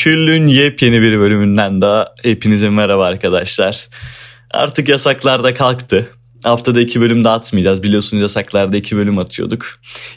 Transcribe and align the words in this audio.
Küllün 0.00 0.46
yepyeni 0.46 1.02
bir 1.02 1.18
bölümünden 1.18 1.80
daha 1.80 2.14
hepinize 2.22 2.70
merhaba 2.70 3.04
arkadaşlar. 3.04 3.88
Artık 4.50 4.88
yasaklar 4.88 5.44
da 5.44 5.54
kalktı. 5.54 6.10
Haftada 6.42 6.80
iki 6.80 7.00
bölüm 7.00 7.24
de 7.24 7.28
atmayacağız. 7.28 7.82
Biliyorsunuz 7.82 8.22
yasaklarda 8.22 8.76
iki 8.76 8.96
bölüm 8.96 9.18
atıyorduk. 9.18 9.66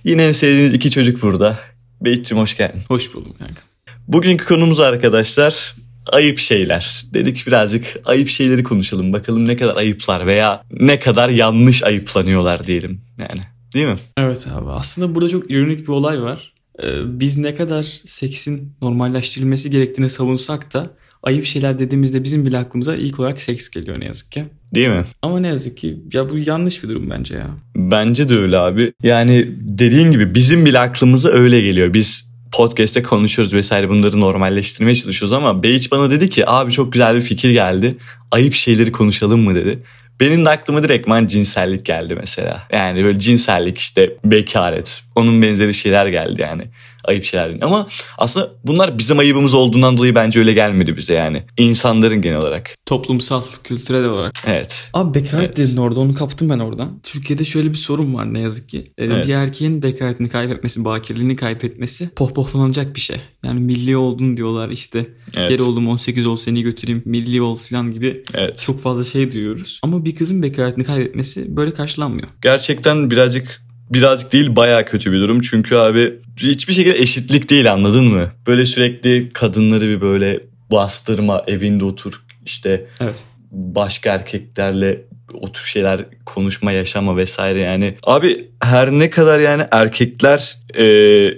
Yine 0.03 0.25
en 0.27 0.31
sevdiğiniz 0.31 0.73
iki 0.73 0.91
çocuk 0.91 1.21
burada. 1.21 1.59
Beyit'cim 2.01 2.37
hoş 2.37 2.57
geldin. 2.57 2.81
Hoş 2.87 3.13
buldum 3.13 3.33
kanka. 3.39 3.61
Bugünkü 4.07 4.45
konumuz 4.45 4.79
arkadaşlar 4.79 5.75
ayıp 6.11 6.39
şeyler. 6.39 7.03
Dedik 7.13 7.47
birazcık 7.47 7.85
ayıp 8.05 8.29
şeyleri 8.29 8.63
konuşalım. 8.63 9.13
Bakalım 9.13 9.47
ne 9.47 9.57
kadar 9.57 9.75
ayıplar 9.75 10.27
veya 10.27 10.63
ne 10.71 10.99
kadar 10.99 11.29
yanlış 11.29 11.83
ayıplanıyorlar 11.83 12.67
diyelim. 12.67 13.01
Yani 13.17 13.41
değil 13.73 13.87
mi? 13.87 13.95
Evet 14.17 14.47
abi 14.53 14.69
aslında 14.69 15.15
burada 15.15 15.29
çok 15.29 15.51
ironik 15.51 15.79
bir 15.87 15.93
olay 15.93 16.21
var. 16.21 16.52
Ee, 16.83 17.19
biz 17.19 17.37
ne 17.37 17.55
kadar 17.55 17.83
seksin 18.05 18.71
normalleştirilmesi 18.81 19.69
gerektiğini 19.69 20.09
savunsak 20.09 20.73
da 20.73 20.87
ayıp 21.23 21.45
şeyler 21.45 21.79
dediğimizde 21.79 22.23
bizim 22.23 22.45
bile 22.45 22.57
aklımıza 22.57 22.95
ilk 22.95 23.19
olarak 23.19 23.41
seks 23.41 23.69
geliyor 23.69 23.99
ne 23.99 24.05
yazık 24.05 24.31
ki. 24.31 24.45
Değil 24.75 24.87
mi? 24.87 25.03
Ama 25.21 25.39
ne 25.39 25.47
yazık 25.47 25.77
ki 25.77 25.99
ya 26.13 26.29
bu 26.29 26.37
yanlış 26.37 26.83
bir 26.83 26.89
durum 26.89 27.09
bence 27.09 27.35
ya. 27.35 27.47
Bence 27.75 28.29
de 28.29 28.37
öyle 28.37 28.57
abi. 28.57 28.93
Yani 29.03 29.45
dediğin 29.59 30.11
gibi 30.11 30.35
bizim 30.35 30.65
bile 30.65 30.79
aklımıza 30.79 31.29
öyle 31.29 31.61
geliyor. 31.61 31.93
Biz 31.93 32.33
podcast'te 32.51 33.03
konuşuyoruz 33.03 33.53
vesaire 33.53 33.89
bunları 33.89 34.19
normalleştirmeye 34.19 34.95
çalışıyoruz 34.95 35.33
ama 35.33 35.63
Beyiç 35.63 35.91
bana 35.91 36.11
dedi 36.11 36.29
ki 36.29 36.49
abi 36.49 36.71
çok 36.71 36.93
güzel 36.93 37.15
bir 37.15 37.21
fikir 37.21 37.49
geldi. 37.49 37.95
Ayıp 38.31 38.53
şeyleri 38.53 38.91
konuşalım 38.91 39.39
mı 39.39 39.55
dedi. 39.55 39.79
Benim 40.23 40.45
de 40.45 40.49
aklıma 40.49 40.83
direktman 40.83 41.27
cinsellik 41.27 41.85
geldi 41.85 42.15
mesela. 42.15 42.67
Yani 42.71 43.03
böyle 43.03 43.19
cinsellik 43.19 43.77
işte 43.77 44.13
bekaret 44.25 45.03
onun 45.15 45.41
benzeri 45.41 45.73
şeyler 45.73 46.05
geldi 46.05 46.41
yani. 46.41 46.63
Ayıp 47.03 47.23
şeyler 47.23 47.49
değil. 47.49 47.63
Ama 47.63 47.87
aslında 48.17 48.51
bunlar 48.63 48.97
bizim 48.97 49.19
ayıbımız 49.19 49.53
olduğundan 49.53 49.97
dolayı 49.97 50.15
bence 50.15 50.39
öyle 50.39 50.53
gelmedi 50.53 50.97
bize 50.97 51.13
yani. 51.13 51.43
İnsanların 51.57 52.21
genel 52.21 52.37
olarak. 52.37 52.75
Toplumsal, 52.85 53.41
kültürel 53.63 54.03
olarak. 54.05 54.33
Evet. 54.47 54.89
Abi 54.93 55.13
bekaret 55.19 55.47
Evet. 55.47 55.57
dedin 55.57 55.77
orada 55.77 55.99
onu 55.99 56.13
kaptım 56.13 56.49
ben 56.49 56.59
oradan. 56.59 56.99
Türkiye'de 57.03 57.43
şöyle 57.43 57.69
bir 57.69 57.77
sorun 57.77 58.13
var 58.13 58.33
ne 58.33 58.39
yazık 58.39 58.69
ki. 58.69 58.83
Ee, 58.97 59.05
Evet. 59.05 59.27
Bir 59.27 59.33
erkeğin 59.33 59.83
bekaretini 59.83 60.29
kaybetmesi, 60.29 60.85
bakirliğini 60.85 61.35
kaybetmesi 61.35 62.09
pohpohlanacak 62.15 62.95
bir 62.95 62.99
şey. 63.01 63.17
Yani 63.45 63.59
milli 63.59 63.97
oldun 63.97 64.37
diyorlar 64.37 64.69
işte. 64.69 65.05
Evet. 65.35 65.49
Geri 65.49 65.61
oldum 65.63 65.87
18 65.89 66.25
ol 66.25 66.35
seni 66.35 66.63
götüreyim 66.63 67.01
milli 67.05 67.41
ol 67.41 67.55
falan 67.55 67.91
gibi 67.91 68.23
Evet. 68.33 68.61
çok 68.65 68.79
fazla 68.79 69.03
şey 69.03 69.31
duyuyoruz. 69.31 69.79
Ama 69.83 70.05
bir 70.05 70.15
kızın 70.15 70.43
bekaretini 70.43 70.83
kaybetmesi 70.83 71.55
böyle 71.57 71.73
karşılanmıyor. 71.73 72.27
gerçekten 72.41 73.11
birazcık 73.11 73.62
birazcık 73.89 74.33
değil 74.33 74.55
bayağı 74.55 74.85
kötü 74.85 75.11
bir 75.11 75.19
durum. 75.19 75.41
Çünkü 75.41 75.75
abi 75.75 76.13
hiçbir 76.37 76.73
şekilde 76.73 76.97
eşitlik 76.97 77.49
değil 77.49 77.71
anladın 77.71 78.05
mı? 78.05 78.31
Böyle 78.47 78.65
sürekli 78.65 79.29
kadınları 79.33 79.87
bir 79.87 80.01
böyle 80.01 80.39
bastırma, 80.71 81.43
evinde 81.47 81.85
otur 81.85 82.23
işte 82.45 82.85
Evet. 83.01 83.23
başka 83.51 84.13
erkeklerle 84.13 85.01
o 85.33 85.51
tür 85.51 85.65
şeyler 85.65 86.01
konuşma, 86.25 86.71
yaşama 86.71 87.17
vesaire 87.17 87.59
yani. 87.59 87.95
Abi 88.05 88.49
her 88.63 88.91
ne 88.91 89.09
kadar 89.09 89.39
yani 89.39 89.63
erkekler 89.71 90.55
e, 90.77 90.85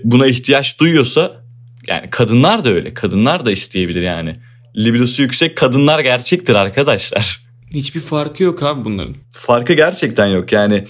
buna 0.04 0.28
ihtiyaç 0.28 0.80
duyuyorsa 0.80 1.34
yani 1.88 2.10
kadınlar 2.10 2.64
da 2.64 2.70
öyle. 2.70 2.94
Kadınlar 2.94 3.46
da 3.46 3.52
isteyebilir 3.52 4.02
yani. 4.02 4.34
Libidosu 4.78 5.22
yüksek 5.22 5.58
kadınlar 5.58 6.00
gerçektir 6.00 6.56
arkadaşlar. 6.56 7.45
Hiçbir 7.76 8.00
farkı 8.00 8.44
yok 8.44 8.64
abi 8.64 8.86
bunların. 8.86 9.16
Farkı 9.34 9.74
gerçekten 9.74 10.28
yok 10.28 10.52
yani. 10.52 10.76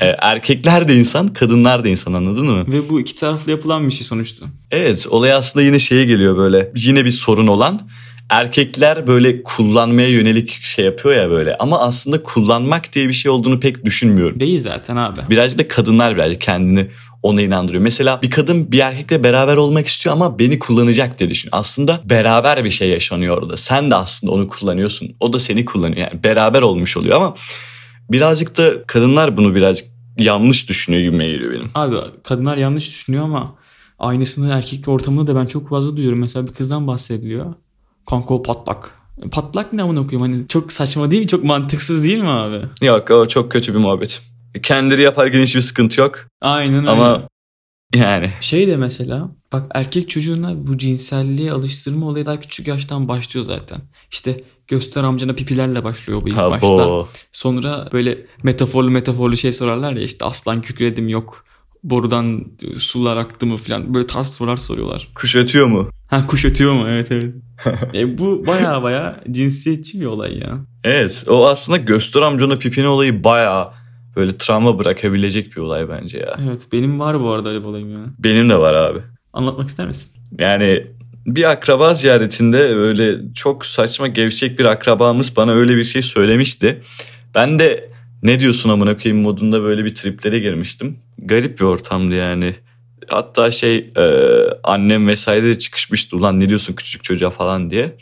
e, 0.00 0.06
erkekler 0.06 0.88
de 0.88 0.94
insan, 0.94 1.28
kadınlar 1.28 1.84
da 1.84 1.88
insan 1.88 2.12
anladın 2.12 2.46
mı? 2.46 2.64
Ve 2.68 2.88
bu 2.88 3.00
iki 3.00 3.14
taraflı 3.14 3.50
yapılan 3.50 3.86
bir 3.86 3.92
şey 3.92 4.06
sonuçta. 4.06 4.46
Evet 4.70 5.06
olay 5.10 5.32
aslında 5.32 5.64
yine 5.64 5.78
şeye 5.78 6.04
geliyor 6.04 6.36
böyle. 6.36 6.72
Yine 6.74 7.04
bir 7.04 7.10
sorun 7.10 7.46
olan 7.46 7.80
erkekler 8.30 9.06
böyle 9.06 9.42
kullanmaya 9.42 10.08
yönelik 10.08 10.50
şey 10.50 10.84
yapıyor 10.84 11.14
ya 11.14 11.30
böyle. 11.30 11.56
Ama 11.56 11.80
aslında 11.80 12.22
kullanmak 12.22 12.92
diye 12.92 13.08
bir 13.08 13.12
şey 13.12 13.30
olduğunu 13.30 13.60
pek 13.60 13.84
düşünmüyorum. 13.84 14.40
Değil 14.40 14.60
zaten 14.60 14.96
abi. 14.96 15.20
Birazcık 15.30 15.58
da 15.58 15.68
kadınlar 15.68 16.16
birazcık 16.16 16.40
kendini 16.40 16.90
ona 17.22 17.42
inandırıyor. 17.42 17.82
Mesela 17.82 18.22
bir 18.22 18.30
kadın 18.30 18.72
bir 18.72 18.78
erkekle 18.78 19.24
beraber 19.24 19.56
olmak 19.56 19.86
istiyor 19.86 20.14
ama 20.16 20.38
beni 20.38 20.58
kullanacak 20.58 21.18
diye 21.18 21.30
düşün. 21.30 21.48
Aslında 21.52 22.00
beraber 22.04 22.64
bir 22.64 22.70
şey 22.70 22.88
yaşanıyor 22.88 23.38
orada. 23.38 23.56
Sen 23.56 23.90
de 23.90 23.94
aslında 23.94 24.32
onu 24.32 24.48
kullanıyorsun. 24.48 25.16
O 25.20 25.32
da 25.32 25.38
seni 25.38 25.64
kullanıyor. 25.64 26.00
Yani 26.12 26.24
beraber 26.24 26.62
olmuş 26.62 26.96
oluyor 26.96 27.16
ama 27.16 27.34
birazcık 28.10 28.58
da 28.58 28.84
kadınlar 28.86 29.36
bunu 29.36 29.54
birazcık 29.54 29.88
yanlış 30.18 30.68
düşünüyor 30.68 31.02
gibime 31.02 31.26
geliyor 31.28 31.52
benim. 31.52 31.70
Abi 31.74 31.96
kadınlar 32.24 32.56
yanlış 32.56 32.86
düşünüyor 32.86 33.24
ama 33.24 33.54
aynısını 33.98 34.52
erkek 34.52 34.88
ortamında 34.88 35.26
da 35.26 35.40
ben 35.40 35.46
çok 35.46 35.68
fazla 35.68 35.96
duyuyorum. 35.96 36.18
Mesela 36.18 36.46
bir 36.46 36.52
kızdan 36.52 36.86
bahsediliyor. 36.86 37.54
Kanka 38.10 38.34
o 38.34 38.42
patlak. 38.42 38.98
Patlak 39.32 39.72
ne 39.72 39.82
amına 39.82 40.06
koyayım 40.06 40.32
hani 40.32 40.48
çok 40.48 40.72
saçma 40.72 41.10
değil 41.10 41.22
mi? 41.22 41.28
Çok 41.28 41.44
mantıksız 41.44 42.04
değil 42.04 42.18
mi 42.18 42.28
abi? 42.28 42.62
Yok 42.82 43.10
o 43.10 43.28
çok 43.28 43.52
kötü 43.52 43.74
bir 43.74 43.78
muhabbet. 43.78 44.20
Kendileri 44.62 45.02
yaparken 45.02 45.42
hiçbir 45.42 45.60
sıkıntı 45.60 46.00
yok. 46.00 46.26
Aynen 46.40 46.78
öyle. 46.78 46.90
Ama 46.90 47.28
yani 47.94 48.30
Şey 48.40 48.66
de 48.68 48.76
mesela 48.76 49.30
bak 49.52 49.70
erkek 49.74 50.10
çocuğuna 50.10 50.66
bu 50.66 50.78
cinselliğe 50.78 51.52
alıştırma 51.52 52.06
olayı 52.06 52.26
daha 52.26 52.40
küçük 52.40 52.66
yaştan 52.66 53.08
başlıyor 53.08 53.46
zaten. 53.46 53.78
İşte 54.10 54.40
göster 54.68 55.04
amcana 55.04 55.32
pipilerle 55.32 55.84
başlıyor 55.84 56.22
bu 56.24 56.28
ilk 56.28 56.36
ha, 56.36 56.50
başta. 56.50 57.06
Sonra 57.32 57.88
böyle 57.92 58.26
metaforlu 58.42 58.90
metaforlu 58.90 59.36
şey 59.36 59.52
sorarlar 59.52 59.92
ya 59.92 60.02
işte 60.02 60.24
aslan 60.24 60.62
kükredim 60.62 61.08
yok. 61.08 61.44
Borudan 61.82 62.44
sular 62.76 63.16
aktı 63.16 63.46
mı 63.46 63.56
falan. 63.56 63.94
Böyle 63.94 64.06
tarz 64.06 64.26
sorular 64.26 64.56
soruyorlar. 64.56 65.08
Kuş 65.14 65.36
ötüyor 65.36 65.66
mu? 65.66 65.90
Ha 66.06 66.26
kuş 66.26 66.44
ötüyor 66.44 66.72
mu? 66.72 66.88
Evet 66.88 67.08
evet. 67.12 67.34
E, 67.94 68.18
bu 68.18 68.46
baya 68.46 68.82
baya 68.82 69.20
cinsiyetçi 69.30 70.00
bir 70.00 70.06
olay 70.06 70.38
ya. 70.38 70.58
Evet 70.84 71.24
o 71.28 71.46
aslında 71.46 71.78
göster 71.78 72.22
amcana 72.22 72.56
pipini 72.56 72.86
olayı 72.86 73.24
bayağı 73.24 73.70
böyle 74.16 74.36
travma 74.38 74.78
bırakabilecek 74.78 75.56
bir 75.56 75.60
olay 75.60 75.88
bence 75.88 76.18
ya. 76.18 76.34
Evet 76.44 76.66
benim 76.72 77.00
var 77.00 77.20
bu 77.20 77.30
arada 77.30 77.48
öyle 77.48 77.60
bir 77.60 77.64
olayım 77.64 77.92
ya. 77.92 78.04
Benim 78.18 78.50
de 78.50 78.58
var 78.58 78.74
abi. 78.74 78.98
Anlatmak 79.32 79.68
ister 79.68 79.86
misin? 79.86 80.12
Yani 80.38 80.86
bir 81.26 81.50
akraba 81.50 81.94
ziyaretinde 81.94 82.58
öyle 82.58 83.18
çok 83.34 83.66
saçma 83.66 84.08
gevşek 84.08 84.58
bir 84.58 84.64
akrabamız 84.64 85.36
bana 85.36 85.52
öyle 85.52 85.76
bir 85.76 85.84
şey 85.84 86.02
söylemişti. 86.02 86.82
Ben 87.34 87.58
de 87.58 87.90
ne 88.22 88.40
diyorsun 88.40 88.70
amına 88.70 88.96
koyayım 88.96 89.22
modunda 89.22 89.62
böyle 89.62 89.84
bir 89.84 89.94
triplere 89.94 90.38
girmiştim. 90.38 90.98
Garip 91.18 91.60
bir 91.60 91.64
ortamdı 91.64 92.14
yani. 92.14 92.54
Hatta 93.08 93.50
şey 93.50 93.92
e, 93.96 94.04
annem 94.64 95.08
vesaire 95.08 95.46
de 95.46 95.58
çıkışmıştı 95.58 96.16
ulan 96.16 96.40
ne 96.40 96.48
diyorsun 96.48 96.74
küçük 96.74 97.04
çocuğa 97.04 97.30
falan 97.30 97.70
diye. 97.70 97.96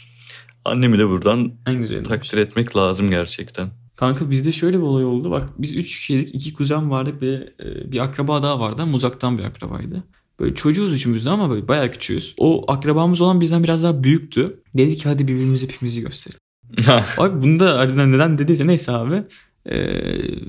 Annemi 0.64 0.98
de 0.98 1.08
buradan 1.08 1.52
En 1.66 1.74
güzeli. 1.74 2.02
takdir 2.02 2.38
etmek 2.38 2.76
lazım 2.76 3.10
gerçekten. 3.10 3.70
Kanka 3.96 4.30
bizde 4.30 4.52
şöyle 4.52 4.76
bir 4.78 4.82
olay 4.82 5.04
oldu. 5.04 5.30
Bak 5.30 5.48
biz 5.58 5.76
üç 5.76 5.98
kişiydik. 5.98 6.34
iki 6.34 6.54
kuzen 6.54 6.90
vardı 6.90 7.14
bir, 7.20 7.26
de, 7.26 7.54
e, 7.60 7.92
bir 7.92 7.98
akraba 7.98 8.42
daha 8.42 8.60
vardı 8.60 8.82
ama 8.82 8.94
uzaktan 8.96 9.38
bir 9.38 9.42
akrabaydı. 9.44 10.04
Böyle 10.40 10.54
çocuğuz 10.54 10.92
üçümüzde 10.94 11.30
ama 11.30 11.50
böyle 11.50 11.68
bayağı 11.68 11.90
küçüğüz. 11.90 12.34
O 12.38 12.72
akrabamız 12.72 13.20
olan 13.20 13.40
bizden 13.40 13.64
biraz 13.64 13.82
daha 13.82 14.04
büyüktü. 14.04 14.62
Dedi 14.76 14.96
ki 14.96 15.08
hadi 15.08 15.28
birbirimize 15.28 15.66
pipimizi 15.66 16.00
gösterelim. 16.00 16.40
Abi 17.18 17.42
bunu 17.42 17.60
da 17.60 17.78
harbiden 17.78 18.12
neden 18.12 18.38
dediyse 18.38 18.66
neyse 18.66 18.92
abi. 18.92 19.22
Ee, 19.66 19.76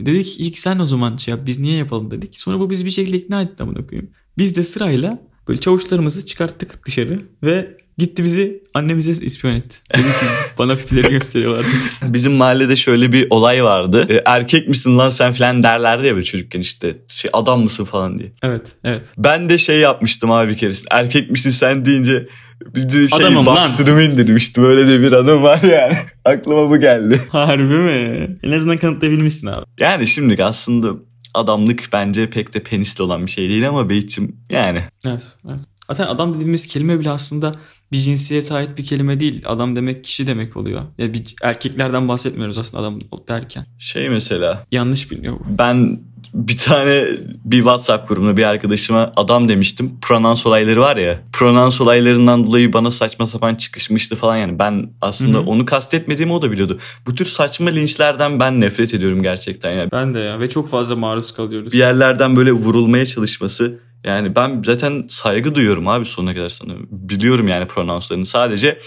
dedik 0.06 0.40
ilk 0.40 0.58
sen 0.58 0.80
o 0.80 0.86
zaman 0.86 1.18
şey 1.18 1.32
yap 1.32 1.42
biz 1.46 1.60
niye 1.60 1.78
yapalım 1.78 2.12
dedik. 2.12 2.36
Sonra 2.40 2.60
bu 2.60 2.70
bizi 2.70 2.86
bir 2.86 2.92
şekilde 2.92 3.18
ikna 3.18 3.42
etti 3.42 3.64
amına 3.64 3.88
koyayım. 3.88 4.12
Biz 4.38 4.56
de 4.56 4.64
sırayla 4.64 5.20
böyle 5.48 5.60
çavuşlarımızı 5.60 6.26
çıkarttık 6.26 6.86
dışarı 6.88 7.20
ve 7.44 7.78
gitti 7.98 8.24
bizi 8.24 8.64
annemize 8.74 9.12
ispiyon 9.26 9.56
etti. 9.56 9.78
Dedi 9.94 10.02
ki 10.04 10.26
bana 10.60 10.76
pipileri 10.76 11.10
gösteriyorlar 11.10 11.64
dedi. 11.66 12.14
Bizim 12.14 12.32
mahallede 12.32 12.76
şöyle 12.76 13.12
bir 13.12 13.28
olay 13.30 13.64
vardı. 13.64 14.08
E, 14.10 14.22
erkek 14.26 14.68
misin 14.68 14.98
lan 14.98 15.10
sen 15.10 15.32
falan 15.32 15.64
derlerdi 15.64 16.08
ya 16.08 16.14
böyle 16.14 16.26
çocukken 16.26 16.60
işte 16.60 16.98
şey 17.08 17.30
adam 17.34 17.62
mısın 17.62 17.84
falan 17.86 18.20
diye. 18.20 18.32
Evet 18.44 18.72
evet. 18.84 19.14
Ben 19.18 19.50
de 19.50 19.58
şey 19.58 19.80
yapmıştım 19.80 20.32
abi 20.32 20.52
bir 20.52 20.58
keresinde. 20.58 20.88
Erkek 20.92 21.32
misin 21.32 21.52
sen 21.52 21.86
deyince 21.86 22.28
bir 22.76 22.82
de 22.92 23.08
şey 23.08 23.20
Adamım 23.20 23.46
lan. 23.46 23.56
boxer'ımı 23.56 24.02
indirmiştim. 24.02 24.66
Öyle 24.66 24.88
de 24.88 25.02
bir 25.02 25.12
anım 25.12 25.44
var 25.44 25.60
yani. 25.64 25.98
Aklıma 26.26 26.70
bu 26.70 26.78
geldi. 26.78 27.22
Harbi 27.30 27.64
mi? 27.64 28.28
En 28.44 28.52
azından 28.52 28.78
kanıtlayabilmişsin 28.78 29.48
abi. 29.48 29.66
Yani 29.80 30.08
şimdi 30.08 30.44
aslında 30.44 30.94
adamlık 31.36 31.90
bence 31.94 32.30
pek 32.30 32.54
de 32.54 32.64
penisli 32.64 33.04
olan 33.04 33.26
bir 33.26 33.32
şey 33.32 33.50
değil 33.50 33.70
ama 33.70 33.90
Beyt'cim 33.90 34.36
yani. 34.50 34.80
Evet, 35.06 35.24
evet. 35.50 35.60
Zaten 35.88 36.08
adam 36.08 36.34
dediğimiz 36.34 36.68
kelime 36.68 37.00
bile 37.00 37.10
aslında 37.10 37.56
bir 37.92 37.98
cinsiyete 37.98 38.54
ait 38.54 38.78
bir 38.78 38.86
kelime 38.86 39.20
değil. 39.20 39.44
Adam 39.46 39.76
demek 39.76 40.04
kişi 40.04 40.28
demek 40.28 40.58
oluyor. 40.58 40.82
Ya 40.98 41.14
bir 41.14 41.36
erkeklerden 41.44 42.08
bahsetmiyoruz 42.08 42.58
aslında 42.58 42.84
adam 42.84 43.00
derken. 43.28 43.66
Şey 43.80 44.10
mesela 44.10 44.64
Yanlış 44.72 45.12
biliniyor 45.12 45.40
bu. 45.40 45.44
ben 45.58 46.00
bir 46.34 46.58
tane 46.58 47.06
bir 47.46 47.58
WhatsApp 47.58 48.10
grubunda 48.10 48.38
bir 48.38 48.44
arkadaşıma 48.44 49.14
adam 49.16 49.50
demiştim. 49.50 49.92
Pronans 50.02 50.46
olayları 50.46 50.82
var 50.82 50.98
ya. 50.98 51.20
Pronans 51.34 51.82
olaylarından 51.82 52.48
dolayı 52.48 52.74
bana 52.74 52.92
saçma 52.92 53.28
sapan 53.28 53.56
çıkışmıştı 53.56 54.16
falan 54.16 54.38
yani. 54.38 54.60
Ben 54.60 54.90
aslında 55.02 55.38
Hı 55.38 55.42
hı. 55.42 55.46
onu 55.46 55.66
kastetmediğimi 55.66 56.34
o 56.34 56.42
da 56.42 56.52
biliyordu. 56.52 56.80
Bu 57.08 57.16
tür 57.16 57.26
saçma 57.26 57.70
linçlerden 57.70 58.40
ben 58.40 58.62
nefret 58.62 58.94
ediyorum 58.94 59.24
gerçekten 59.24 59.72
yani. 59.72 59.92
Ben 59.92 60.14
de 60.14 60.20
ya 60.20 60.40
ve 60.40 60.50
çok 60.50 60.70
fazla 60.70 60.96
maruz 60.96 61.32
kalıyoruz. 61.32 61.74
Bir 61.74 61.78
yerlerden 61.78 62.36
böyle 62.36 62.52
vurulmaya 62.52 63.06
çalışması 63.06 63.80
Yani 64.04 64.36
ben 64.36 64.62
zaten 64.66 65.04
saygı 65.10 65.56
duyuyorum 65.56 65.88
abi 65.88 66.06
sonuna 66.06 66.34
kadar 66.34 66.50
sana. 66.50 66.74
Biliyorum 66.92 67.48
yani 67.48 67.68
pronounslarını. 67.68 68.26
Sadece 68.26 68.80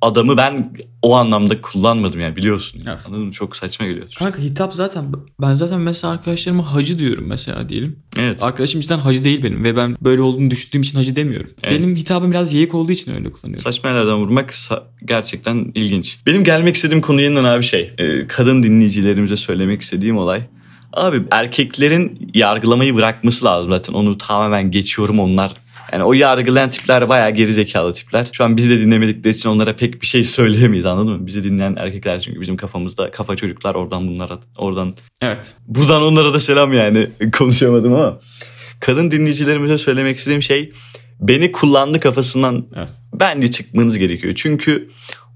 adamı 0.00 0.36
ben 0.36 0.72
o 1.02 1.16
anlamda 1.16 1.60
kullanmadım 1.60 2.20
yani 2.20 2.36
biliyorsun. 2.36 2.80
Evet. 2.88 3.00
Anladın 3.06 3.24
mı? 3.24 3.32
Çok 3.32 3.56
saçma 3.56 3.86
geliyor. 3.86 4.06
Kanka 4.18 4.42
hitap 4.42 4.74
zaten 4.74 5.12
ben 5.40 5.52
zaten 5.52 5.80
mesela 5.80 6.12
arkadaşlarıma 6.12 6.72
hacı 6.74 6.98
diyorum 6.98 7.24
mesela 7.26 7.68
diyelim. 7.68 7.98
Evet. 8.16 8.42
Arkadaşım 8.42 8.80
cidden 8.80 8.98
hacı 8.98 9.24
değil 9.24 9.42
benim 9.42 9.64
ve 9.64 9.76
ben 9.76 9.96
böyle 10.00 10.22
olduğunu 10.22 10.50
düşündüğüm 10.50 10.82
için 10.82 10.98
hacı 10.98 11.16
demiyorum. 11.16 11.50
Evet. 11.62 11.78
Benim 11.78 11.96
hitabım 11.96 12.30
biraz 12.30 12.52
yeyik 12.52 12.74
olduğu 12.74 12.92
için 12.92 13.14
öyle 13.14 13.32
kullanıyorum. 13.32 13.64
Saçma 13.64 13.90
yerlerden 13.90 14.16
vurmak 14.16 14.54
gerçekten 15.04 15.72
ilginç. 15.74 16.18
Benim 16.26 16.44
gelmek 16.44 16.74
istediğim 16.74 17.00
konu 17.02 17.20
yeniden 17.20 17.44
abi 17.44 17.62
şey. 17.62 17.92
e, 17.98 18.26
kadın 18.26 18.62
dinleyicilerimize 18.62 19.36
söylemek 19.36 19.82
istediğim 19.82 20.16
olay. 20.18 20.42
Abi 20.92 21.22
erkeklerin 21.30 22.30
yargılamayı 22.34 22.94
bırakması 22.94 23.44
lazım 23.44 23.70
zaten. 23.70 23.92
Onu 23.92 24.18
tamamen 24.18 24.70
geçiyorum 24.70 25.20
onlar. 25.20 25.54
Yani 25.94 26.04
o 26.04 26.12
yargılayan 26.12 26.70
tipler 26.70 27.08
bayağı 27.08 27.30
gerizekalı 27.30 27.94
tipler. 27.94 28.26
Şu 28.32 28.44
an 28.44 28.56
bizi 28.56 28.70
de 28.70 28.80
dinlemedikleri 28.80 29.34
için 29.34 29.48
onlara 29.48 29.76
pek 29.76 30.02
bir 30.02 30.06
şey 30.06 30.24
söyleyemeyiz 30.38 30.86
anladın 30.86 31.20
mı? 31.20 31.26
Bizi 31.26 31.44
dinleyen 31.44 31.76
erkekler 31.78 32.20
çünkü 32.20 32.40
bizim 32.40 32.56
kafamızda 32.56 33.10
kafa 33.10 33.36
çocuklar 33.36 33.74
oradan 33.74 34.08
bunlara 34.08 34.38
oradan 34.56 34.94
Evet. 35.20 35.56
Buradan 35.66 36.02
onlara 36.02 36.34
da 36.34 36.40
selam 36.40 36.72
yani. 36.72 37.10
Konuşamadım 37.38 37.94
ama. 37.94 38.20
Kadın 38.80 39.10
dinleyicilerimize 39.10 39.78
söylemek 39.78 40.16
istediğim 40.16 40.42
şey 40.42 40.72
beni 41.20 41.52
kullandı 41.52 42.00
kafasından 42.00 42.66
Evet. 42.76 42.90
bence 43.14 43.50
çıkmanız 43.50 43.98
gerekiyor. 43.98 44.32
Çünkü 44.36 44.90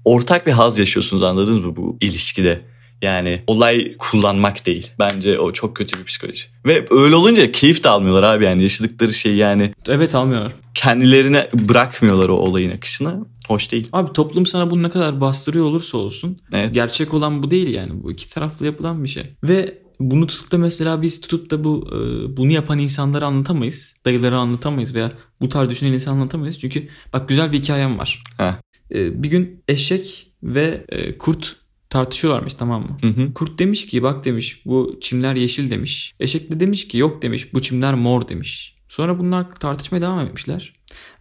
ortak 0.05 0.47
bir 0.47 0.51
haz 0.51 0.79
yaşıyorsunuz 0.79 1.23
anladınız 1.23 1.59
mı 1.59 1.75
bu 1.75 1.97
ilişkide? 2.01 2.61
Yani 3.01 3.43
olay 3.47 3.97
kullanmak 3.97 4.65
değil. 4.65 4.91
Bence 4.99 5.39
o 5.39 5.51
çok 5.51 5.75
kötü 5.75 5.99
bir 5.99 6.03
psikoloji. 6.03 6.43
Ve 6.65 6.87
öyle 6.89 7.15
olunca 7.15 7.51
keyif 7.51 7.83
de 7.83 7.89
almıyorlar 7.89 8.23
abi 8.23 8.43
yani 8.45 8.63
yaşadıkları 8.63 9.13
şey 9.13 9.35
yani 9.35 9.73
Evet 9.87 10.15
almıyorlar. 10.15 10.51
kendilerine 10.75 11.49
bırakmıyorlar 11.53 12.29
o 12.29 12.33
olayın 12.33 12.71
akışına. 12.71 13.15
Hoş 13.47 13.71
değil. 13.71 13.87
Abi 13.93 14.13
toplum 14.13 14.45
sana 14.45 14.69
bunu 14.69 14.83
ne 14.83 14.89
kadar 14.89 15.21
bastırıyor 15.21 15.65
olursa 15.65 15.97
olsun 15.97 16.39
Evet. 16.53 16.73
gerçek 16.73 17.13
olan 17.13 17.43
bu 17.43 17.51
değil 17.51 17.67
yani. 17.73 18.03
Bu 18.03 18.11
iki 18.11 18.29
taraflı 18.33 18.65
yapılan 18.65 19.03
bir 19.03 19.09
şey. 19.09 19.23
Ve 19.43 19.77
bunu 19.99 20.27
tutup 20.27 20.51
da 20.51 20.57
mesela 20.57 21.01
biz 21.01 21.21
tutup 21.21 21.49
da 21.51 21.63
bu 21.63 21.87
e, 21.91 21.97
bunu 22.37 22.51
yapan 22.51 22.77
insanları 22.77 23.25
anlatamayız. 23.25 23.95
Dayıları 24.05 24.37
anlatamayız 24.37 24.95
veya 24.95 25.11
bu 25.41 25.49
tarz 25.49 25.69
düşünen 25.69 25.93
insanı 25.93 26.13
anlatamayız. 26.13 26.59
Çünkü 26.59 26.87
bak 27.13 27.29
güzel 27.29 27.51
bir 27.51 27.57
hikayem 27.57 27.99
var. 27.99 28.23
Heh. 28.37 28.53
E, 28.91 29.23
bir 29.23 29.29
gün 29.29 29.63
eşek 29.67 30.31
ve 30.43 30.85
e, 30.89 31.17
kurt 31.17 31.55
tartışıyorlarmış 31.89 32.53
tamam 32.53 32.81
mı? 32.81 32.97
Hı 33.01 33.07
hı. 33.07 33.33
Kurt 33.33 33.59
demiş 33.59 33.87
ki 33.87 34.03
bak 34.03 34.25
demiş 34.25 34.65
bu 34.65 34.97
çimler 35.01 35.35
yeşil 35.35 35.71
demiş. 35.71 36.13
Eşek 36.19 36.51
de 36.51 36.59
demiş 36.59 36.87
ki 36.87 36.97
yok 36.97 37.21
demiş 37.21 37.53
bu 37.53 37.61
çimler 37.61 37.93
mor 37.93 38.27
demiş. 38.27 38.75
Sonra 38.87 39.19
bunlar 39.19 39.55
tartışmaya 39.55 40.01
devam 40.01 40.19
etmişler. 40.19 40.73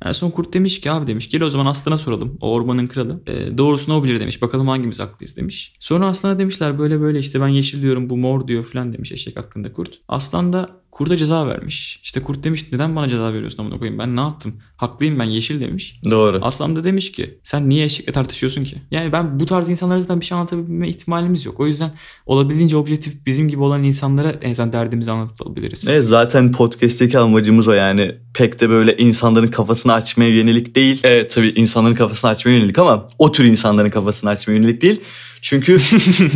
En 0.04 0.12
son 0.12 0.30
kurt 0.30 0.54
demiş 0.54 0.80
ki 0.80 0.90
abi 0.90 1.06
demiş 1.06 1.30
gel 1.30 1.42
o 1.42 1.50
zaman 1.50 1.66
aslana 1.66 1.98
soralım. 1.98 2.38
O 2.40 2.52
ormanın 2.52 2.86
kralı. 2.86 3.22
E, 3.26 3.58
doğrusunu 3.58 3.96
o 3.96 4.04
bilir 4.04 4.20
demiş. 4.20 4.42
Bakalım 4.42 4.68
hangimiz 4.68 5.00
haklıyız 5.00 5.36
demiş. 5.36 5.74
Sonra 5.80 6.06
aslana 6.06 6.38
demişler 6.38 6.78
böyle 6.78 7.00
böyle 7.00 7.18
işte 7.18 7.40
ben 7.40 7.48
yeşil 7.48 7.82
diyorum 7.82 8.10
bu 8.10 8.16
mor 8.16 8.48
diyor 8.48 8.64
falan 8.64 8.92
demiş 8.92 9.12
eşek 9.12 9.36
hakkında 9.36 9.72
kurt. 9.72 10.00
Aslan 10.08 10.52
da 10.52 10.80
kurda 10.90 11.16
ceza 11.16 11.46
vermiş. 11.46 12.00
İşte 12.02 12.22
kurt 12.22 12.44
demiş 12.44 12.64
neden 12.72 12.96
bana 12.96 13.08
ceza 13.08 13.32
veriyorsun 13.32 13.58
amına 13.58 13.78
koyayım 13.78 13.98
ben 13.98 14.16
ne 14.16 14.20
yaptım? 14.20 14.54
Haklıyım 14.76 15.18
ben 15.18 15.24
yeşil 15.24 15.60
demiş. 15.60 16.00
Doğru. 16.10 16.38
Aslan 16.42 16.76
da 16.76 16.84
demiş 16.84 17.12
ki 17.12 17.38
sen 17.42 17.68
niye 17.68 17.84
eşekle 17.84 18.12
tartışıyorsun 18.12 18.64
ki? 18.64 18.76
Yani 18.90 19.12
ben 19.12 19.40
bu 19.40 19.46
tarz 19.46 19.68
insanlara 19.68 20.00
zaten 20.00 20.20
bir 20.20 20.24
şey 20.24 20.36
anlatabilme 20.38 20.88
ihtimalimiz 20.88 21.46
yok. 21.46 21.60
O 21.60 21.66
yüzden 21.66 21.90
olabildiğince 22.26 22.76
objektif 22.76 23.26
bizim 23.26 23.48
gibi 23.48 23.62
olan 23.62 23.84
insanlara 23.84 24.34
en 24.42 24.50
azından 24.50 24.72
derdimizi 24.72 25.10
anlatabiliriz. 25.10 25.88
Evet 25.88 26.04
zaten 26.04 26.52
podcast'teki 26.52 27.18
amacımız 27.18 27.68
o 27.68 27.72
yani. 27.72 28.14
Pek 28.34 28.60
de 28.60 28.68
böyle 28.68 28.96
insanların 28.96 29.48
kafasını 29.48 29.92
açmaya 29.92 30.30
yönelik 30.30 30.74
değil. 30.74 31.00
Evet 31.04 31.30
tabii 31.30 31.48
insanların 31.48 31.94
kafasını 31.94 32.30
açmaya 32.30 32.56
yönelik 32.56 32.78
ama 32.78 33.06
o 33.18 33.32
tür 33.32 33.44
insanların 33.44 33.90
kafasını 33.90 34.30
açmaya 34.30 34.54
yönelik 34.54 34.82
değil. 34.82 35.00
Çünkü 35.42 35.78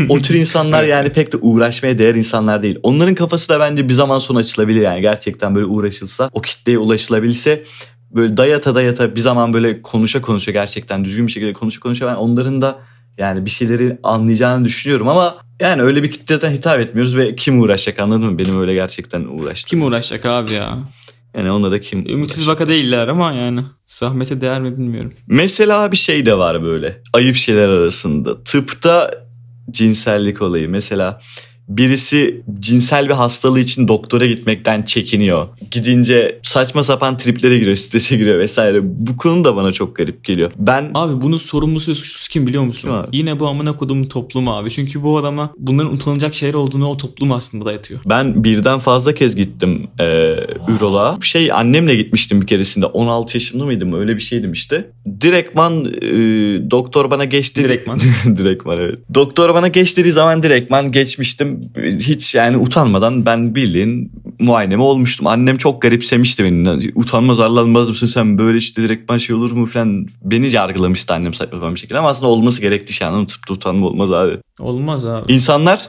o 0.09 0.23
tür 0.23 0.35
insanlar 0.35 0.83
yani 0.85 1.11
pek 1.11 1.33
de 1.33 1.37
uğraşmaya 1.37 1.99
değer 1.99 2.15
insanlar 2.15 2.63
değil. 2.63 2.79
Onların 2.83 3.15
kafası 3.15 3.49
da 3.49 3.61
bence 3.61 3.89
bir 3.89 3.95
zaman 3.95 4.19
sonra 4.19 4.39
açılabilir 4.39 4.81
yani. 4.81 5.01
Gerçekten 5.01 5.55
böyle 5.55 5.67
uğraşılsa, 5.67 6.31
o 6.33 6.41
kitleye 6.41 6.79
ulaşılabilse 6.79 7.65
böyle 8.11 8.37
dayata 8.37 8.75
dayata 8.75 9.17
bir 9.17 9.21
zaman 9.21 9.53
böyle 9.53 9.83
konuşa 9.83 10.21
konuşa 10.21 10.51
gerçekten 10.51 11.05
düzgün 11.05 11.27
bir 11.27 11.33
şekilde 11.33 11.53
konuşa 11.53 11.81
konuşa 11.81 12.07
ben 12.07 12.15
onların 12.15 12.63
da 12.63 12.79
yani 13.19 13.45
bir 13.45 13.51
şeyleri 13.51 13.99
anlayacağını 14.03 14.65
düşünüyorum 14.65 15.09
ama 15.09 15.37
yani 15.61 15.83
öyle 15.83 16.03
bir 16.03 16.11
kitleden 16.11 16.51
hitap 16.51 16.81
etmiyoruz 16.81 17.17
ve 17.17 17.37
kim 17.37 17.61
uğraşacak 17.61 17.99
anladın 17.99 18.25
mı? 18.25 18.39
Benim 18.39 18.61
öyle 18.61 18.75
gerçekten 18.75 19.25
uğraştım. 19.25 19.69
Kim 19.71 19.83
uğraşacak 19.89 20.27
abi 20.27 20.53
ya? 20.53 20.79
Yani 21.37 21.51
onunla 21.51 21.71
da 21.71 21.81
kim 21.81 22.07
Ümitsiz 22.07 22.49
vaka 22.49 22.69
değiller 22.69 23.09
ama 23.09 23.33
yani. 23.33 23.65
Zahmete 23.87 24.41
değer 24.41 24.61
mi 24.61 24.79
bilmiyorum. 24.79 25.13
Mesela 25.27 25.93
bir 25.93 25.97
şey 25.97 26.27
de 26.27 26.39
var 26.39 26.63
böyle 26.63 27.03
ayıp 27.13 27.37
şeyler 27.37 27.69
arasında. 27.69 28.45
Tıpta 28.45 29.11
cinsellik 29.71 30.43
olayı 30.43 30.69
mesela 30.69 31.21
birisi 31.69 32.43
cinsel 32.61 33.09
bir 33.09 33.15
hastalığı 33.15 33.61
için 33.61 33.89
doktora 33.89 34.27
gitmekten 34.27 34.83
çekiniyor. 34.83 35.49
Gidince 35.71 36.41
saçma 36.43 36.83
sapan 36.83 37.17
triplere 37.17 37.59
giriyor, 37.59 37.77
strese 37.77 38.17
giriyor 38.17 38.39
vesaire. 38.39 38.81
Bu 38.83 39.17
konu 39.17 39.45
da 39.45 39.57
bana 39.57 39.73
çok 39.73 39.97
garip 39.97 40.25
geliyor. 40.25 40.53
Ben 40.59 40.91
Abi 40.95 41.23
bunun 41.23 41.37
sorumlusu 41.37 41.91
ve 41.91 41.95
suçlusu 41.95 42.31
kim 42.31 42.47
biliyor 42.47 42.63
musun? 42.63 42.89
Kim 42.89 42.97
abi? 42.97 43.17
Yine 43.17 43.41
bu 43.41 43.47
amına 43.47 43.77
kodumun 43.77 44.05
toplumu 44.05 44.57
abi. 44.57 44.71
Çünkü 44.71 45.03
bu 45.03 45.19
adama 45.19 45.51
bunların 45.59 45.93
utanılacak 45.93 46.35
şeyler 46.35 46.55
olduğunu 46.55 46.89
o 46.89 46.97
toplum 46.97 47.33
aslında 47.33 47.65
dayatıyor. 47.65 48.01
ben 48.07 48.45
birden 48.45 48.79
fazla 48.79 49.15
kez 49.15 49.37
gittim 49.37 49.89
e, 50.01 50.37
üroloğa. 50.69 51.19
Şey 51.23 51.53
annemle 51.53 51.95
gitmiştim 51.95 52.41
bir 52.41 52.47
keresinde. 52.47 52.87
16 52.87 53.37
yaşında 53.37 53.65
mıydım? 53.65 53.93
Öyle 53.93 54.17
bir 54.17 54.21
şeydim 54.21 54.53
işte. 54.53 54.91
Direktman 55.21 55.85
e, 55.85 56.11
doktor 56.71 57.11
bana 57.11 57.25
geçti. 57.25 57.65
Direktman. 57.65 58.01
direktman 58.37 58.79
evet. 58.79 58.99
Doktor 59.15 59.55
bana 59.55 59.69
geç 59.69 59.97
dediği 59.97 60.13
zaman 60.13 60.43
direktman 60.43 60.93
geçmiştim. 60.93 61.52
Hiç 61.99 62.35
yani 62.35 62.57
utanmadan 62.57 63.27
ben 63.27 63.55
bildiğin 63.55 64.13
muayeneme 64.39 64.83
olmuştum. 64.83 65.27
Annem 65.27 65.57
çok 65.57 65.83
garipsemişti 65.83 66.45
beni. 66.45 66.93
Utanmaz 66.95 67.41
arlanmaz 67.41 67.89
mısın 67.89 68.07
sen 68.07 68.39
böyle 68.39 68.59
işte 68.59 68.83
direktman 68.83 69.19
şey 69.19 69.37
olur 69.37 69.53
mu 69.53 69.67
falan. 69.67 70.07
Beni 70.25 70.51
yargılamıştı 70.51 71.15
annem 71.15 71.35
saçma 71.35 71.59
sapan 71.59 71.75
bir 71.75 71.81
şekilde. 71.81 71.99
Ama 71.99 72.09
aslında 72.09 72.31
olması 72.31 72.61
gerektiği 72.61 72.93
şey? 72.93 73.09
Tıpta 73.29 73.55
utanma 73.55 73.87
olmaz 73.87 74.13
abi. 74.13 74.39
Olmaz 74.61 75.07
abi. 75.07 75.33
İnsanlar 75.33 75.89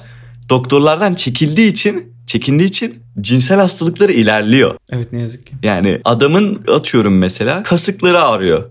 doktorlardan 0.49 1.13
çekildiği 1.13 1.71
için 1.71 2.13
çekindiği 2.27 2.69
için 2.69 2.95
cinsel 3.21 3.59
hastalıkları 3.59 4.11
ilerliyor. 4.11 4.75
Evet 4.91 5.13
ne 5.13 5.21
yazık 5.21 5.47
ki. 5.47 5.53
Yani 5.63 6.01
adamın 6.05 6.61
atıyorum 6.67 7.17
mesela 7.17 7.63
kasıkları 7.63 8.21
ağrıyor. 8.21 8.63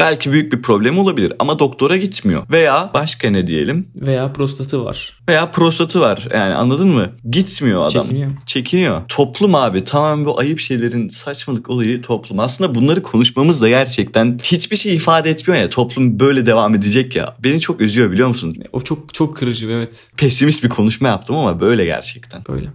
Belki 0.00 0.32
büyük 0.32 0.52
bir 0.52 0.62
problem 0.62 0.98
olabilir 0.98 1.32
ama 1.38 1.58
doktora 1.58 1.96
gitmiyor. 1.96 2.42
Veya 2.50 2.90
başka 2.94 3.30
ne 3.30 3.46
diyelim? 3.46 3.88
Veya 3.96 4.32
prostatı 4.32 4.84
var. 4.84 5.18
Veya 5.28 5.50
prostatı 5.50 6.00
var. 6.00 6.28
Yani 6.34 6.54
anladın 6.54 6.88
mı? 6.88 7.10
Gitmiyor 7.30 7.82
adam. 7.82 8.02
Çekiniyor. 8.02 8.30
Çekiniyor. 8.46 9.02
Toplum 9.08 9.54
abi 9.54 9.84
tamamen 9.84 10.24
bu 10.24 10.40
ayıp 10.40 10.58
şeylerin 10.60 11.08
saçmalık 11.08 11.70
olayı 11.70 12.02
toplum. 12.02 12.38
Aslında 12.38 12.74
bunları 12.74 13.02
konuşmamız 13.02 13.62
da 13.62 13.68
gerçekten 13.68 14.38
hiçbir 14.42 14.76
şey 14.76 14.94
ifade 14.94 15.30
etmiyor 15.30 15.62
ya. 15.62 15.68
Toplum 15.68 16.20
böyle 16.20 16.46
devam 16.46 16.74
edecek 16.74 17.16
ya. 17.16 17.36
Beni 17.44 17.60
çok 17.60 17.80
üzüyor 17.80 18.10
biliyor 18.10 18.28
musun? 18.28 18.52
O 18.72 18.80
çok 18.80 19.14
çok 19.14 19.36
kırıcı 19.36 19.70
evet. 19.70 20.10
Pesimist 20.16 20.64
bir 20.64 20.68
konuşma 20.68 21.08
yaptım 21.08 21.36
ama 21.36 21.60
böyle 21.60 21.84
gerçekten. 21.84 22.42
Böyle. 22.48 22.70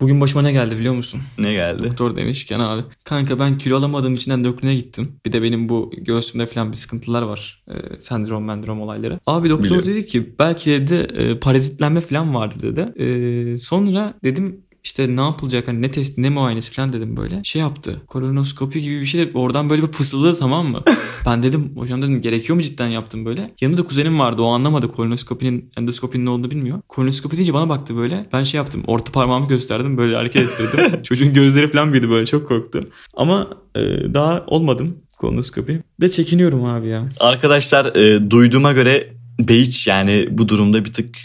Bugün 0.00 0.20
başıma 0.20 0.42
ne 0.42 0.52
geldi 0.52 0.78
biliyor 0.78 0.94
musun? 0.94 1.20
Ne 1.38 1.52
geldi? 1.52 1.84
Doktor 1.84 2.16
demişken 2.16 2.60
abi. 2.60 2.82
Kanka 3.04 3.38
ben 3.38 3.58
kilo 3.58 3.78
alamadığım 3.78 4.14
için 4.14 4.30
endokrine 4.30 4.74
gittim. 4.74 5.12
Bir 5.26 5.32
de 5.32 5.42
benim 5.42 5.68
bu 5.68 5.90
göğsümde 5.96 6.46
falan 6.46 6.72
bir 6.72 6.76
sıkıntılar 6.76 7.22
var. 7.22 7.62
Ee, 7.68 8.00
sendrom 8.00 8.44
mendrom 8.44 8.80
olayları. 8.80 9.20
Abi 9.26 9.48
doktor 9.50 9.64
Biliyorum. 9.64 9.86
dedi 9.88 10.06
ki 10.06 10.34
belki 10.38 10.70
dedi 10.70 10.94
e, 10.94 11.38
parazitlenme 11.38 12.00
falan 12.00 12.34
vardı 12.34 12.54
dedi. 12.62 13.02
Ee, 13.02 13.56
sonra 13.56 14.14
dedim 14.24 14.60
işte 14.84 15.16
ne 15.16 15.20
yapılacak 15.20 15.68
hani 15.68 15.82
ne 15.82 15.90
test 15.90 16.18
ne 16.18 16.30
muayenesi 16.30 16.72
falan 16.72 16.92
dedim 16.92 17.16
böyle. 17.16 17.40
Şey 17.44 17.62
yaptı. 17.62 18.02
Kolonoskopi 18.06 18.80
gibi 18.80 19.00
bir 19.00 19.06
şey 19.06 19.26
de 19.26 19.38
oradan 19.38 19.70
böyle 19.70 19.82
bir 19.82 19.86
fısıldadı 19.86 20.38
tamam 20.38 20.66
mı? 20.66 20.82
ben 21.26 21.42
dedim 21.42 21.72
hocam 21.76 22.02
dedim 22.02 22.20
gerekiyor 22.20 22.56
mu 22.56 22.62
cidden 22.62 22.86
yaptım 22.86 23.24
böyle. 23.24 23.50
Yanımda 23.60 23.82
kuzenim 23.82 24.18
vardı 24.18 24.42
o 24.42 24.46
anlamadı 24.46 24.88
kolonoskopinin 24.88 25.70
endoskopinin 25.78 26.26
ne 26.26 26.30
olduğunu 26.30 26.50
bilmiyor. 26.50 26.80
Kolonoskopi 26.88 27.36
deyince 27.36 27.54
bana 27.54 27.68
baktı 27.68 27.96
böyle. 27.96 28.26
Ben 28.32 28.42
şey 28.42 28.58
yaptım 28.58 28.82
orta 28.86 29.12
parmağımı 29.12 29.48
gösterdim 29.48 29.96
böyle 29.96 30.16
hareket 30.16 30.42
ettirdim. 30.42 31.02
Çocuğun 31.02 31.32
gözleri 31.32 31.72
falan 31.72 31.92
büyüdü 31.92 32.10
böyle 32.10 32.26
çok 32.26 32.48
korktu. 32.48 32.80
Ama 33.14 33.50
e, 33.74 33.80
daha 34.14 34.44
olmadım 34.46 34.96
kolonoskopi. 35.18 35.82
De 36.00 36.10
çekiniyorum 36.10 36.64
abi 36.64 36.88
ya. 36.88 37.08
Arkadaşlar 37.20 37.96
e, 37.96 38.30
duyduğuma 38.30 38.72
göre 38.72 39.12
Beyiç 39.38 39.86
yani 39.86 40.28
bu 40.30 40.48
durumda 40.48 40.84
bir 40.84 40.92
tık 40.92 41.18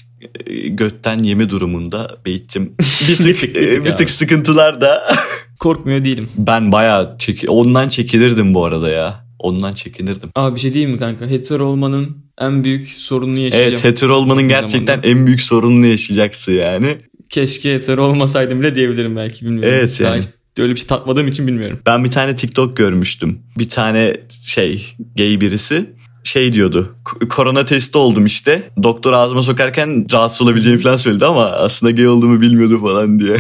götten 0.70 1.24
yeme 1.24 1.50
durumunda 1.50 2.16
Beyit'cim 2.26 2.74
bir 3.10 3.16
tık, 3.18 3.56
Bir 3.86 3.98
tık, 3.98 4.10
sıkıntılar 4.10 4.82
da 4.82 5.04
Korkmuyor 5.60 6.04
değilim. 6.04 6.30
ben 6.38 6.72
bayağı 6.72 7.16
çek 7.18 7.44
ondan 7.48 7.88
çekinirdim 7.88 8.54
bu 8.54 8.66
arada 8.66 8.90
ya. 8.90 9.28
Ondan 9.40 9.74
çekinirdim. 9.74 10.30
Abi 10.36 10.56
bir 10.56 10.60
şey 10.60 10.74
diyeyim 10.74 10.92
mi 10.92 11.00
kanka? 11.00 11.28
Hetero 11.28 11.66
olmanın 11.66 12.18
en 12.42 12.64
büyük 12.64 12.86
sorununu 12.86 13.40
yaşayacağım. 13.40 13.74
Evet 13.74 13.84
hetero 13.84 14.14
olmanın 14.16 14.48
gerçekten 14.48 14.86
zamanda. 14.94 15.08
en 15.08 15.26
büyük 15.26 15.42
sorununu 15.42 15.86
yaşayacaksın 15.86 16.52
yani. 16.52 16.98
Keşke 17.30 17.74
hetero 17.76 18.06
olmasaydım 18.06 18.60
bile 18.62 18.76
diyebilirim 18.76 19.16
belki 19.16 19.46
bilmiyorum. 19.46 19.70
Evet 19.74 20.00
Daha 20.04 20.10
yani. 20.10 20.22
hiç 20.22 20.30
Öyle 20.60 20.72
bir 20.74 20.78
şey 20.80 20.88
tatmadığım 20.88 21.28
için 21.28 21.48
bilmiyorum. 21.48 21.80
Ben 21.86 22.04
bir 22.04 22.12
tane 22.12 22.36
TikTok 22.36 22.78
görmüştüm. 22.78 23.40
Bir 23.60 23.70
tane 23.70 24.18
şey 24.44 24.96
gay 25.18 25.42
birisi 25.42 25.90
şey 26.28 26.54
diyordu. 26.54 26.96
"K- 27.06 27.28
Korona 27.28 27.66
testi 27.66 27.98
oldum 27.98 28.26
işte. 28.26 28.70
Doktor 28.84 29.14
ağzıma 29.14 29.44
sokarken 29.44 30.06
rahatsız 30.14 30.42
olabileceğimi 30.42 30.82
falan 30.82 30.98
söyledi 30.98 31.26
ama 31.26 31.46
aslında 31.46 31.92
gay 31.92 32.08
olduğumu 32.08 32.42
bilmiyordu 32.42 32.82
falan 32.82 33.20
diye. 33.20 33.38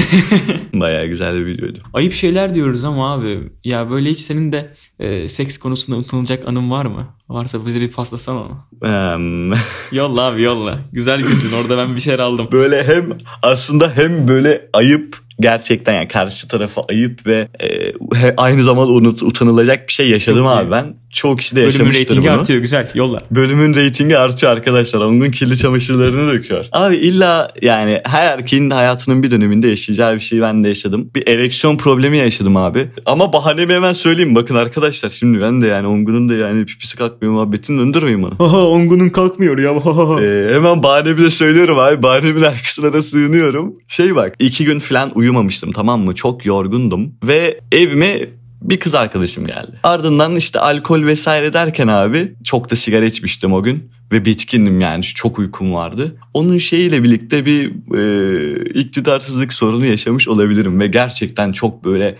Bayağı 0.74 1.06
güzel 1.06 1.36
bir 1.36 1.46
videoydu. 1.46 1.78
Ayıp 1.94 2.12
şeyler 2.12 2.54
diyoruz 2.54 2.84
ama 2.84 3.12
abi 3.14 3.40
ya 3.64 3.90
böyle 3.90 4.10
hiç 4.10 4.18
senin 4.18 4.52
de 4.52 4.74
e, 4.98 5.28
seks 5.28 5.58
konusunda 5.58 5.98
unutulacak 5.98 6.48
anın 6.48 6.70
var 6.70 6.84
mı? 6.86 7.06
Varsa 7.28 7.66
bize 7.66 7.80
bir 7.80 7.90
paslasana 7.90 8.38
onu. 8.40 8.58
Yolla 9.92 10.22
abi 10.22 10.42
yolla. 10.42 10.78
Güzel 10.92 11.20
güldün 11.20 11.52
orada 11.62 11.76
ben 11.78 11.94
bir 11.94 12.00
şeyler 12.00 12.18
aldım. 12.18 12.48
böyle 12.52 12.84
hem 12.84 13.08
aslında 13.42 13.92
hem 13.96 14.28
böyle 14.28 14.68
ayıp 14.72 15.16
gerçekten 15.40 15.94
yani 15.94 16.08
karşı 16.08 16.48
tarafa 16.48 16.82
ayıp 16.90 17.26
ve 17.26 17.48
e, 17.62 17.92
aynı 18.36 18.62
zamanda 18.62 18.90
unut, 18.92 19.22
utanılacak 19.22 19.88
bir 19.88 19.92
şey 19.92 20.08
yaşadım 20.10 20.44
Çok 20.44 20.54
iyi. 20.54 20.58
abi 20.58 20.70
ben. 20.70 20.94
Çoğu 21.12 21.36
kişi 21.36 21.52
de 21.52 21.56
Bölümün 21.56 21.72
yaşamıştır 21.72 22.06
reytingi 22.08 22.28
bunu. 22.28 22.40
artıyor 22.40 22.58
güzel 22.60 22.88
yolla. 22.94 23.20
Bölümün 23.30 23.74
reytingi 23.74 24.18
artıyor 24.18 24.52
arkadaşlar. 24.52 25.00
Ongun 25.00 25.30
kirli 25.30 25.56
çamaşırlarını 25.58 26.32
döküyor. 26.32 26.64
Abi 26.72 26.96
illa 26.96 27.50
yani 27.62 28.00
her 28.04 28.26
erkeğin 28.26 28.70
hayatının 28.70 29.22
bir 29.22 29.30
döneminde 29.30 29.68
yaşayacağı 29.68 30.14
bir 30.14 30.20
şey 30.20 30.40
ben 30.42 30.64
de 30.64 30.68
yaşadım. 30.68 31.10
Bir 31.14 31.26
ereksiyon 31.28 31.76
problemi 31.76 32.16
yaşadım 32.18 32.56
abi. 32.56 32.88
Ama 33.06 33.32
bahanemi 33.32 33.74
hemen 33.74 33.92
söyleyeyim. 33.92 34.34
Bakın 34.34 34.54
arkadaşlar 34.54 35.08
şimdi 35.08 35.40
ben 35.40 35.62
de 35.62 35.66
yani 35.66 35.86
Ongun'un 35.86 36.28
da 36.28 36.34
yani 36.34 36.66
pipisi 36.66 36.96
kalkmıyor 36.96 37.34
muhabbetini 37.34 37.78
döndürmeyin 37.78 38.22
bana. 38.22 38.34
Haha 38.38 38.66
Ongun'un 38.68 39.08
kalkmıyor 39.08 39.58
ya. 39.58 39.70
Ee, 40.20 40.54
hemen 40.54 40.82
bahanemi 40.82 41.18
de 41.24 41.30
söylüyorum 41.30 41.78
abi. 41.78 42.02
Bahanemin 42.02 42.42
arkasına 42.42 42.92
da 42.92 43.02
sığınıyorum. 43.02 43.74
Şey 43.88 44.14
bak 44.14 44.34
iki 44.38 44.64
gün 44.64 44.78
falan 44.78 45.18
uyumamıştım 45.30 45.72
tamam 45.72 46.00
mı? 46.00 46.14
Çok 46.14 46.46
yorgundum. 46.46 47.14
Ve 47.24 47.60
evime 47.72 48.28
bir 48.62 48.80
kız 48.80 48.94
arkadaşım 48.94 49.46
geldi. 49.46 49.72
Ardından 49.82 50.36
işte 50.36 50.60
alkol 50.60 51.06
vesaire 51.06 51.52
derken 51.52 51.88
abi 51.88 52.34
çok 52.44 52.70
da 52.70 52.76
sigara 52.76 53.04
içmiştim 53.04 53.52
o 53.52 53.62
gün. 53.62 53.90
Ve 54.12 54.24
bitkindim 54.24 54.80
yani 54.80 55.02
çok 55.02 55.38
uykum 55.38 55.74
vardı. 55.74 56.16
Onun 56.34 56.58
şeyiyle 56.58 57.02
birlikte 57.02 57.46
bir 57.46 57.72
e, 57.96 58.80
iktidarsızlık 58.80 59.52
sorunu 59.52 59.86
yaşamış 59.86 60.28
olabilirim. 60.28 60.80
Ve 60.80 60.86
gerçekten 60.86 61.52
çok 61.52 61.84
böyle 61.84 62.16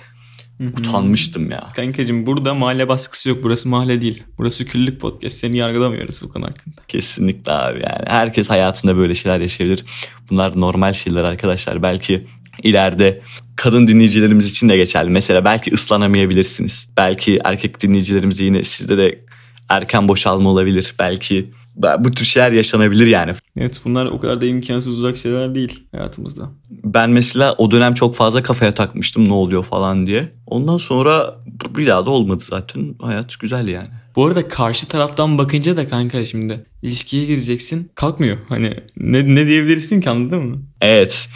utanmıştım 0.61 1.51
ya. 1.51 1.73
Kankacığım 1.77 2.27
burada 2.27 2.55
mahalle 2.55 2.89
baskısı 2.89 3.29
yok. 3.29 3.39
Burası 3.43 3.69
mahalle 3.69 4.01
değil. 4.01 4.23
Burası 4.39 4.65
küllük 4.65 5.01
podcast. 5.01 5.37
Seni 5.37 5.57
yargılamıyoruz 5.57 6.23
bu 6.23 6.29
konu 6.29 6.45
hakkında. 6.47 6.77
Kesinlikle 6.89 7.53
abi 7.53 7.79
yani. 7.79 8.05
Herkes 8.07 8.51
hayatında 8.51 8.97
böyle 8.97 9.15
şeyler 9.15 9.41
yaşayabilir. 9.41 9.85
Bunlar 10.31 10.61
normal 10.61 10.93
şeyler 10.93 11.25
arkadaşlar. 11.25 11.83
Belki 11.83 12.27
ileride 12.63 13.23
kadın 13.57 13.87
dinleyicilerimiz 13.87 14.51
için 14.51 14.69
de 14.69 14.77
geçerli. 14.77 15.11
Mesela 15.11 15.45
belki 15.45 15.75
ıslanamayabilirsiniz. 15.75 16.89
Belki 16.97 17.39
erkek 17.45 17.83
dinleyicilerimize 17.83 18.45
yine 18.45 18.65
sizde 18.65 18.97
de 18.97 19.25
erken 19.69 20.09
boşalma 20.09 20.51
olabilir. 20.51 20.95
Belki 20.99 21.51
bu 21.77 22.11
tür 22.11 22.25
şeyler 22.25 22.53
yaşanabilir 22.53 23.07
yani. 23.07 23.33
Evet 23.59 23.81
bunlar 23.85 24.07
o 24.07 24.21
kadar 24.21 24.41
da 24.41 24.47
imkansız 24.47 24.99
uzak 24.99 25.17
şeyler 25.17 25.55
değil 25.55 25.85
hayatımızda. 25.93 26.51
Ben 26.71 27.11
mesela 27.11 27.55
o 27.59 27.71
dönem 27.71 27.95
çok 27.95 28.15
fazla 28.15 28.43
kafaya 28.43 28.73
takmıştım 28.73 29.29
ne 29.29 29.33
oluyor 29.33 29.65
falan 29.65 30.07
diye. 30.07 30.33
Ondan 30.47 30.79
sonra 30.79 31.37
bir 31.77 31.87
daha 31.87 32.07
da 32.07 32.11
olmadı 32.11 32.43
zaten. 32.47 32.95
Hayat 33.03 33.39
güzel 33.41 33.69
yani. 33.69 33.89
Bu 34.17 34.27
arada 34.27 34.49
karşı 34.49 34.89
taraftan 34.89 35.39
bakınca 35.39 35.77
da 35.77 35.89
kanka 35.89 36.25
şimdi 36.25 36.67
ilişkiye 36.83 37.25
gireceksin 37.25 37.91
kalkmıyor. 37.95 38.37
Hani 38.49 38.75
ne, 38.97 39.35
ne 39.35 39.47
diyebilirsin 39.47 40.01
ki 40.01 40.11
anladın 40.11 40.43
mı? 40.43 40.63
Evet. 40.81 41.29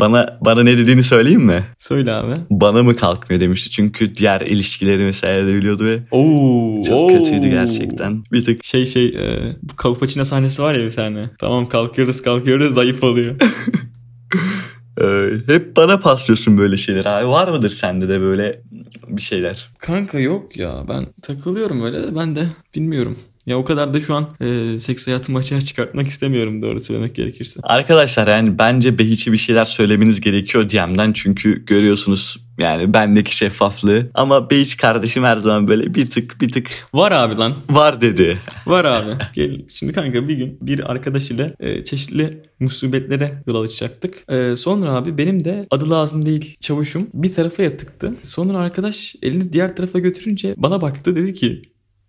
Bana 0.00 0.38
bana 0.44 0.62
ne 0.62 0.78
dediğini 0.78 1.02
söyleyeyim 1.02 1.42
mi? 1.42 1.64
Söyle 1.78 2.12
abi. 2.12 2.34
bana 2.50 2.82
mı 2.82 2.96
kalkmıyor 2.96 3.40
demişti. 3.40 3.70
Çünkü 3.70 4.14
diğer 4.14 4.40
ilişkileri 4.40 5.02
mesela 5.04 5.46
de 5.46 5.54
biliyordu 5.54 5.84
ve 5.84 5.98
Oo, 6.10 6.82
çok 6.82 6.94
oo. 6.94 7.08
kötüydü 7.08 7.48
gerçekten. 7.48 8.24
Bir 8.32 8.44
tık 8.44 8.64
Şey 8.64 8.86
şey 8.86 9.06
e, 9.06 9.56
bu 9.62 9.76
kalıpaçina 9.76 10.24
sahnesi 10.24 10.62
var 10.62 10.74
ya 10.74 10.84
bir 10.84 10.90
tane. 10.90 11.30
Tamam 11.38 11.68
kalkıyoruz 11.68 12.22
kalkıyoruz 12.22 12.74
zayıf 12.74 13.02
oluyor. 13.04 13.34
e, 15.00 15.30
hep 15.46 15.76
bana 15.76 15.98
paslıyorsun 15.98 16.58
böyle 16.58 16.76
şeyler 16.76 17.04
abi. 17.04 17.28
Var 17.28 17.48
mıdır 17.48 17.70
sende 17.70 18.08
de 18.08 18.20
böyle 18.20 18.62
bir 19.08 19.22
şeyler? 19.22 19.70
Kanka 19.80 20.18
yok 20.18 20.56
ya 20.56 20.84
ben 20.88 21.06
takılıyorum 21.22 21.82
öyle 21.82 22.02
de 22.02 22.16
ben 22.16 22.36
de 22.36 22.46
bilmiyorum. 22.76 23.18
Ya 23.46 23.58
o 23.58 23.64
kadar 23.64 23.94
da 23.94 24.00
şu 24.00 24.14
an 24.14 24.28
e, 24.40 24.78
seks 24.78 25.06
hayatımı 25.06 25.38
açığa 25.38 25.60
çıkartmak 25.60 26.08
istemiyorum 26.08 26.62
doğru 26.62 26.80
söylemek 26.80 27.14
gerekirse. 27.14 27.60
Arkadaşlar 27.62 28.26
yani 28.26 28.58
bence 28.58 28.98
Behiç'e 28.98 29.32
bir 29.32 29.36
şeyler 29.36 29.64
söylemeniz 29.64 30.20
gerekiyor 30.20 30.70
DM'den. 30.70 31.12
Çünkü 31.12 31.64
görüyorsunuz 31.64 32.36
yani 32.58 32.94
bendeki 32.94 33.36
şeffaflığı. 33.36 34.10
Ama 34.14 34.50
Behiç 34.50 34.76
kardeşim 34.76 35.24
her 35.24 35.36
zaman 35.36 35.68
böyle 35.68 35.94
bir 35.94 36.10
tık 36.10 36.40
bir 36.40 36.52
tık 36.52 36.70
Var 36.94 37.12
abi 37.12 37.36
lan. 37.36 37.54
var 37.70 38.00
dedi. 38.00 38.38
Var 38.66 38.84
abi. 38.84 39.10
Gel. 39.34 39.60
Şimdi 39.68 39.92
kanka 39.92 40.28
bir 40.28 40.34
gün 40.34 40.58
bir 40.60 40.90
arkadaş 40.90 41.30
ile 41.30 41.54
e, 41.60 41.84
çeşitli 41.84 42.42
musibetlere 42.60 43.42
yol 43.46 43.62
açacaktık. 43.62 44.24
E, 44.28 44.56
sonra 44.56 44.90
abi 44.90 45.18
benim 45.18 45.44
de 45.44 45.66
adı 45.70 45.90
lazım 45.90 46.26
değil 46.26 46.56
çavuşum 46.60 47.06
bir 47.14 47.32
tarafa 47.32 47.62
yatıktı. 47.62 48.14
Sonra 48.22 48.58
arkadaş 48.58 49.14
elini 49.22 49.52
diğer 49.52 49.76
tarafa 49.76 49.98
götürünce 49.98 50.54
bana 50.56 50.80
baktı 50.80 51.16
dedi 51.16 51.34
ki 51.34 51.62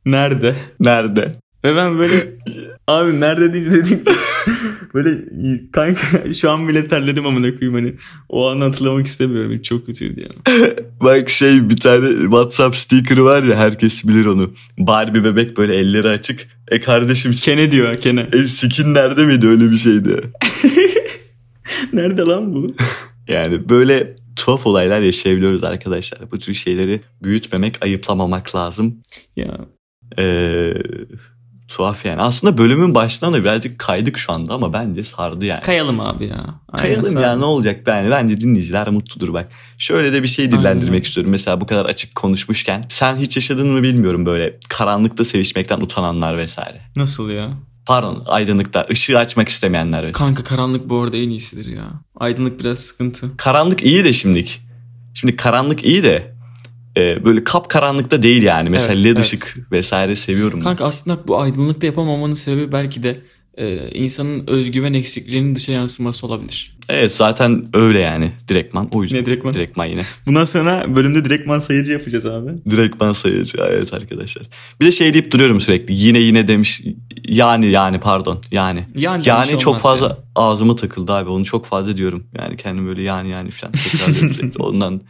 nerede? 0.05 0.55
Nerede? 0.79 1.35
Ve 1.63 1.75
ben 1.75 1.99
böyle 1.99 2.33
abi 2.87 3.19
nerede 3.19 3.53
değil 3.53 3.71
dedim. 3.71 4.03
böyle 4.93 5.17
kanka 5.71 6.33
şu 6.33 6.51
an 6.51 6.67
bile 6.67 6.87
terledim 6.87 7.25
amına 7.25 7.55
koyayım 7.55 7.73
hani 7.73 7.95
o 8.29 8.49
anı 8.49 8.63
hatırlamak 8.63 9.05
istemiyorum. 9.05 9.61
Çok 9.61 9.85
kötüydü 9.85 10.21
yani. 10.21 10.71
Bak 11.01 11.29
şey 11.29 11.69
bir 11.69 11.77
tane 11.77 12.09
WhatsApp 12.21 12.75
sticker'ı 12.75 13.23
var 13.23 13.43
ya 13.43 13.55
herkes 13.55 14.07
bilir 14.07 14.25
onu. 14.25 14.53
Barbie 14.77 15.23
bebek 15.23 15.57
böyle 15.57 15.75
elleri 15.75 16.09
açık. 16.09 16.47
E 16.67 16.81
kardeşim 16.81 17.31
Kene 17.31 17.71
diyor 17.71 17.95
Kene. 17.95 18.27
e, 18.33 18.37
skin 18.37 18.93
nerede 18.93 19.25
miydi 19.25 19.47
öyle 19.47 19.71
bir 19.71 19.77
şeydi. 19.77 20.21
Nerede 21.93 22.21
lan 22.21 22.53
bu? 22.53 22.73
Yani 23.27 23.69
böyle 23.69 24.15
tuhaf 24.35 24.67
olaylar 24.67 24.99
yaşayabiliyoruz 24.99 25.63
arkadaşlar. 25.63 26.31
Bu 26.31 26.39
tür 26.39 26.53
şeyleri 26.53 27.01
büyütmemek, 27.23 27.77
ayıplamamak 27.81 28.55
lazım. 28.55 28.95
Ya 29.35 29.57
Ee, 30.19 30.73
tuhaf 31.67 32.05
yani. 32.05 32.21
Aslında 32.21 32.57
bölümün 32.57 32.95
başından 32.95 33.33
da 33.33 33.41
birazcık 33.43 33.79
kaydık 33.79 34.17
şu 34.17 34.33
anda 34.33 34.53
ama 34.53 34.73
bence 34.73 35.03
sardı 35.03 35.45
yani. 35.45 35.61
kayalım 35.61 35.99
abi 35.99 36.25
ya. 36.25 36.35
Aynen, 36.69 36.81
Kayalım 36.81 37.05
sağ- 37.13 37.21
ya 37.21 37.35
ne 37.37 37.45
olacak 37.45 37.87
yani 37.87 38.11
bence 38.11 38.41
dinleyiciler 38.41 38.89
mutludur 38.89 39.33
bak. 39.33 39.47
Şöyle 39.77 40.13
de 40.13 40.23
bir 40.23 40.27
şey 40.27 40.45
Aynen 40.45 40.59
dillendirmek 40.59 40.93
öyle. 40.93 41.01
istiyorum. 41.07 41.31
Mesela 41.31 41.61
bu 41.61 41.65
kadar 41.67 41.85
açık 41.85 42.15
konuşmuşken 42.15 42.85
sen 42.89 43.15
hiç 43.17 43.35
yaşadın 43.37 43.67
mı 43.67 43.83
bilmiyorum 43.83 44.25
böyle 44.25 44.59
karanlıkta 44.69 45.25
sevişmekten 45.25 45.81
utananlar 45.81 46.37
vesaire. 46.37 46.81
Nasıl 46.95 47.29
ya? 47.29 47.49
Pardon 47.85 48.23
aydınlıkta 48.27 48.87
ışığı 48.91 49.19
açmak 49.19 49.49
istemeyenler 49.49 49.97
vesaire. 49.97 50.11
Kanka 50.13 50.43
karanlık 50.43 50.89
bu 50.89 51.01
arada 51.01 51.17
en 51.17 51.29
iyisidir 51.29 51.65
ya. 51.75 51.83
Aydınlık 52.15 52.59
biraz 52.59 52.79
sıkıntı. 52.79 53.37
karanlık 53.37 53.83
iyi 53.83 54.03
de 54.03 54.13
şimdilik. 54.13 54.61
Şimdi 55.13 55.35
karanlık 55.35 55.85
iyi 55.85 56.03
de 56.03 56.32
e, 56.97 57.25
böyle 57.25 57.43
kap 57.43 57.69
karanlıkta 57.69 58.23
değil 58.23 58.43
yani. 58.43 58.69
Mesela 58.69 58.93
Evet, 58.93 59.03
led 59.03 59.11
evet. 59.15 59.25
ışık 59.25 59.57
vesaire 59.71 60.15
seviyorum. 60.15 60.59
ben. 60.59 60.63
Kanka 60.63 60.85
aslında 60.85 61.27
bu 61.27 61.39
aydınlıkta 61.41 61.85
yapamamanın 61.85 62.33
sebebi 62.33 62.71
belki 62.71 63.03
de 63.03 63.21
e, 63.57 63.89
insanın 63.89 64.43
özgüven 64.47 64.93
eksikliğinin 64.93 65.55
dışa 65.55 65.71
yansıması 65.71 66.27
olabilir. 66.27 66.77
Evet 66.89 67.15
zaten 67.15 67.65
öyle 67.73 67.99
yani 67.99 68.31
direktman 68.47 68.89
o 68.91 69.03
yüzden. 69.03 69.17
Ne 69.19 69.25
direktman? 69.25 69.53
Direktman 69.53 69.85
yine. 69.85 70.01
Bundan 70.25 70.43
sonra 70.43 70.95
bölümde 70.95 71.25
direktman 71.25 71.59
sayıcı 71.59 71.91
yapacağız 71.91 72.25
abi. 72.25 72.49
Direktman 72.69 73.13
sayıcı 73.13 73.57
evet 73.69 73.93
arkadaşlar. 73.93 74.43
Bir 74.81 74.85
de 74.85 74.91
şey 74.91 75.13
deyip 75.13 75.31
duruyorum 75.31 75.59
sürekli. 75.61 75.93
Yine 75.93 76.19
yine 76.19 76.47
demiş. 76.47 76.81
Yani 77.27 77.71
yani 77.71 77.99
pardon 77.99 78.41
yani. 78.51 78.85
Yani, 78.97 79.23
Yani 79.25 79.59
çok 79.59 79.81
fazla 79.81 80.05
yani. 80.05 80.17
ağzıma 80.35 80.75
takıldı 80.75 81.11
abi. 81.13 81.29
Onu 81.29 81.45
çok 81.45 81.65
fazla 81.65 81.97
diyorum. 81.97 82.23
Yani 82.39 82.57
kendim 82.57 82.87
böyle 82.87 83.01
yani 83.01 83.29
yani 83.29 83.51
falan 83.51 83.73
tekrarlıyorum 83.73 84.31
sürekli. 84.33 84.63
Ondan 84.63 85.01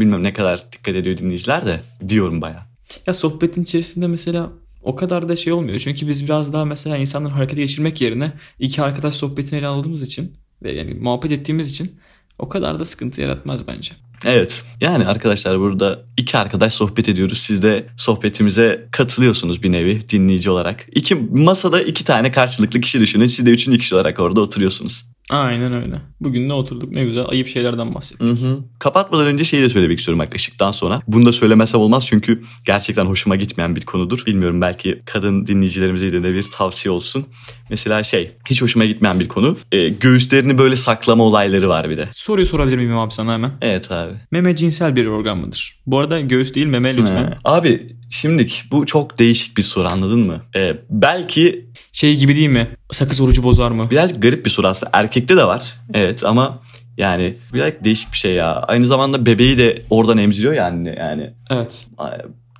bilmem 0.00 0.22
ne 0.22 0.32
kadar 0.32 0.72
dikkat 0.72 0.94
ediyor 0.94 1.16
dinleyiciler 1.16 1.66
de 1.66 1.80
diyorum 2.08 2.40
baya. 2.40 2.66
Ya 3.06 3.14
sohbetin 3.14 3.62
içerisinde 3.62 4.06
mesela 4.06 4.50
o 4.82 4.96
kadar 4.96 5.28
da 5.28 5.36
şey 5.36 5.52
olmuyor. 5.52 5.78
Çünkü 5.78 6.08
biz 6.08 6.24
biraz 6.24 6.52
daha 6.52 6.64
mesela 6.64 6.96
insanları 6.96 7.34
harekete 7.34 7.60
geçirmek 7.60 8.00
yerine 8.00 8.32
iki 8.58 8.82
arkadaş 8.82 9.14
sohbetini 9.14 9.58
ele 9.58 9.66
aldığımız 9.66 10.02
için 10.02 10.36
ve 10.62 10.72
yani 10.72 10.94
muhabbet 10.94 11.32
ettiğimiz 11.32 11.70
için 11.70 12.00
o 12.38 12.48
kadar 12.48 12.78
da 12.78 12.84
sıkıntı 12.84 13.22
yaratmaz 13.22 13.66
bence. 13.66 13.92
Evet. 14.24 14.64
Yani 14.80 15.06
arkadaşlar 15.06 15.60
burada 15.60 16.02
iki 16.16 16.38
arkadaş 16.38 16.72
sohbet 16.72 17.08
ediyoruz. 17.08 17.38
Siz 17.38 17.62
de 17.62 17.86
sohbetimize 17.96 18.88
katılıyorsunuz 18.92 19.62
bir 19.62 19.72
nevi 19.72 20.08
dinleyici 20.08 20.50
olarak. 20.50 20.86
İki 20.92 21.14
masada 21.14 21.82
iki 21.82 22.04
tane 22.04 22.32
karşılıklı 22.32 22.80
kişi 22.80 23.00
düşünün. 23.00 23.26
Siz 23.26 23.46
de 23.46 23.50
üçüncü 23.50 23.78
kişi 23.78 23.94
olarak 23.94 24.18
orada 24.18 24.40
oturuyorsunuz. 24.40 25.04
Aynen 25.30 25.72
öyle. 25.72 25.94
Bugün 26.20 26.48
ne 26.48 26.52
oturduk 26.52 26.92
ne 26.92 27.04
güzel 27.04 27.24
ayıp 27.28 27.48
şeylerden 27.48 27.94
bahsettik. 27.94 28.28
Hı 28.28 28.48
hı. 28.48 28.58
Kapatmadan 28.78 29.26
önce 29.26 29.44
şeyi 29.44 29.62
de 29.62 29.68
söylemek 29.68 29.98
istiyorum 29.98 30.18
bak 30.18 30.34
ışıktan 30.34 30.70
sonra. 30.70 31.02
Bunu 31.08 31.26
da 31.26 31.32
söylemesem 31.32 31.80
olmaz 31.80 32.06
çünkü 32.06 32.42
gerçekten 32.66 33.04
hoşuma 33.04 33.36
gitmeyen 33.36 33.76
bir 33.76 33.80
konudur. 33.80 34.22
Bilmiyorum 34.26 34.60
belki 34.60 35.02
kadın 35.06 35.46
dinleyicilerimize 35.46 36.12
de 36.12 36.34
bir 36.34 36.42
tavsiye 36.42 36.92
olsun. 36.92 37.26
Mesela 37.70 38.02
şey 38.02 38.36
hiç 38.50 38.62
hoşuma 38.62 38.84
gitmeyen 38.84 39.20
bir 39.20 39.28
konu. 39.28 39.56
Ee, 39.72 39.88
göğüslerini 39.88 40.58
böyle 40.58 40.76
saklama 40.76 41.24
olayları 41.24 41.68
var 41.68 41.90
bir 41.90 41.98
de. 41.98 42.08
Soruyu 42.12 42.46
sorabilir 42.46 42.76
miyim 42.76 42.98
abi 42.98 43.14
sana 43.14 43.32
hemen? 43.32 43.52
Evet 43.60 43.92
abi. 43.92 44.12
Meme 44.30 44.56
cinsel 44.56 44.96
bir 44.96 45.06
organ 45.06 45.38
mıdır? 45.38 45.76
Bu 45.86 45.98
arada 45.98 46.20
göğüs 46.20 46.54
değil 46.54 46.66
meme 46.66 46.96
lütfen. 46.96 47.24
Ha. 47.24 47.38
Abi 47.44 47.95
şimdilik 48.10 48.64
bu 48.72 48.86
çok 48.86 49.18
değişik 49.18 49.56
bir 49.56 49.62
soru 49.62 49.88
anladın 49.88 50.20
mı? 50.20 50.42
Ee, 50.56 50.76
belki 50.90 51.66
Şey 51.92 52.16
gibi 52.16 52.36
değil 52.36 52.48
mi? 52.48 52.68
Sakız 52.90 53.20
orucu 53.20 53.42
bozar 53.42 53.70
mı? 53.70 53.90
birazcık 53.90 54.22
garip 54.22 54.44
bir 54.44 54.50
soru 54.50 54.66
aslında. 54.66 54.90
Erkekte 54.92 55.36
de 55.36 55.44
var. 55.44 55.74
Evet 55.94 56.24
ama 56.24 56.58
yani 56.98 57.34
birazcık 57.54 57.84
değişik 57.84 58.12
bir 58.12 58.16
şey 58.16 58.32
ya. 58.34 58.52
Aynı 58.54 58.86
zamanda 58.86 59.26
bebeği 59.26 59.58
de 59.58 59.82
oradan 59.90 60.18
emziriyor 60.18 60.52
yani. 60.52 60.94
Yani 60.98 61.30
Evet. 61.50 61.86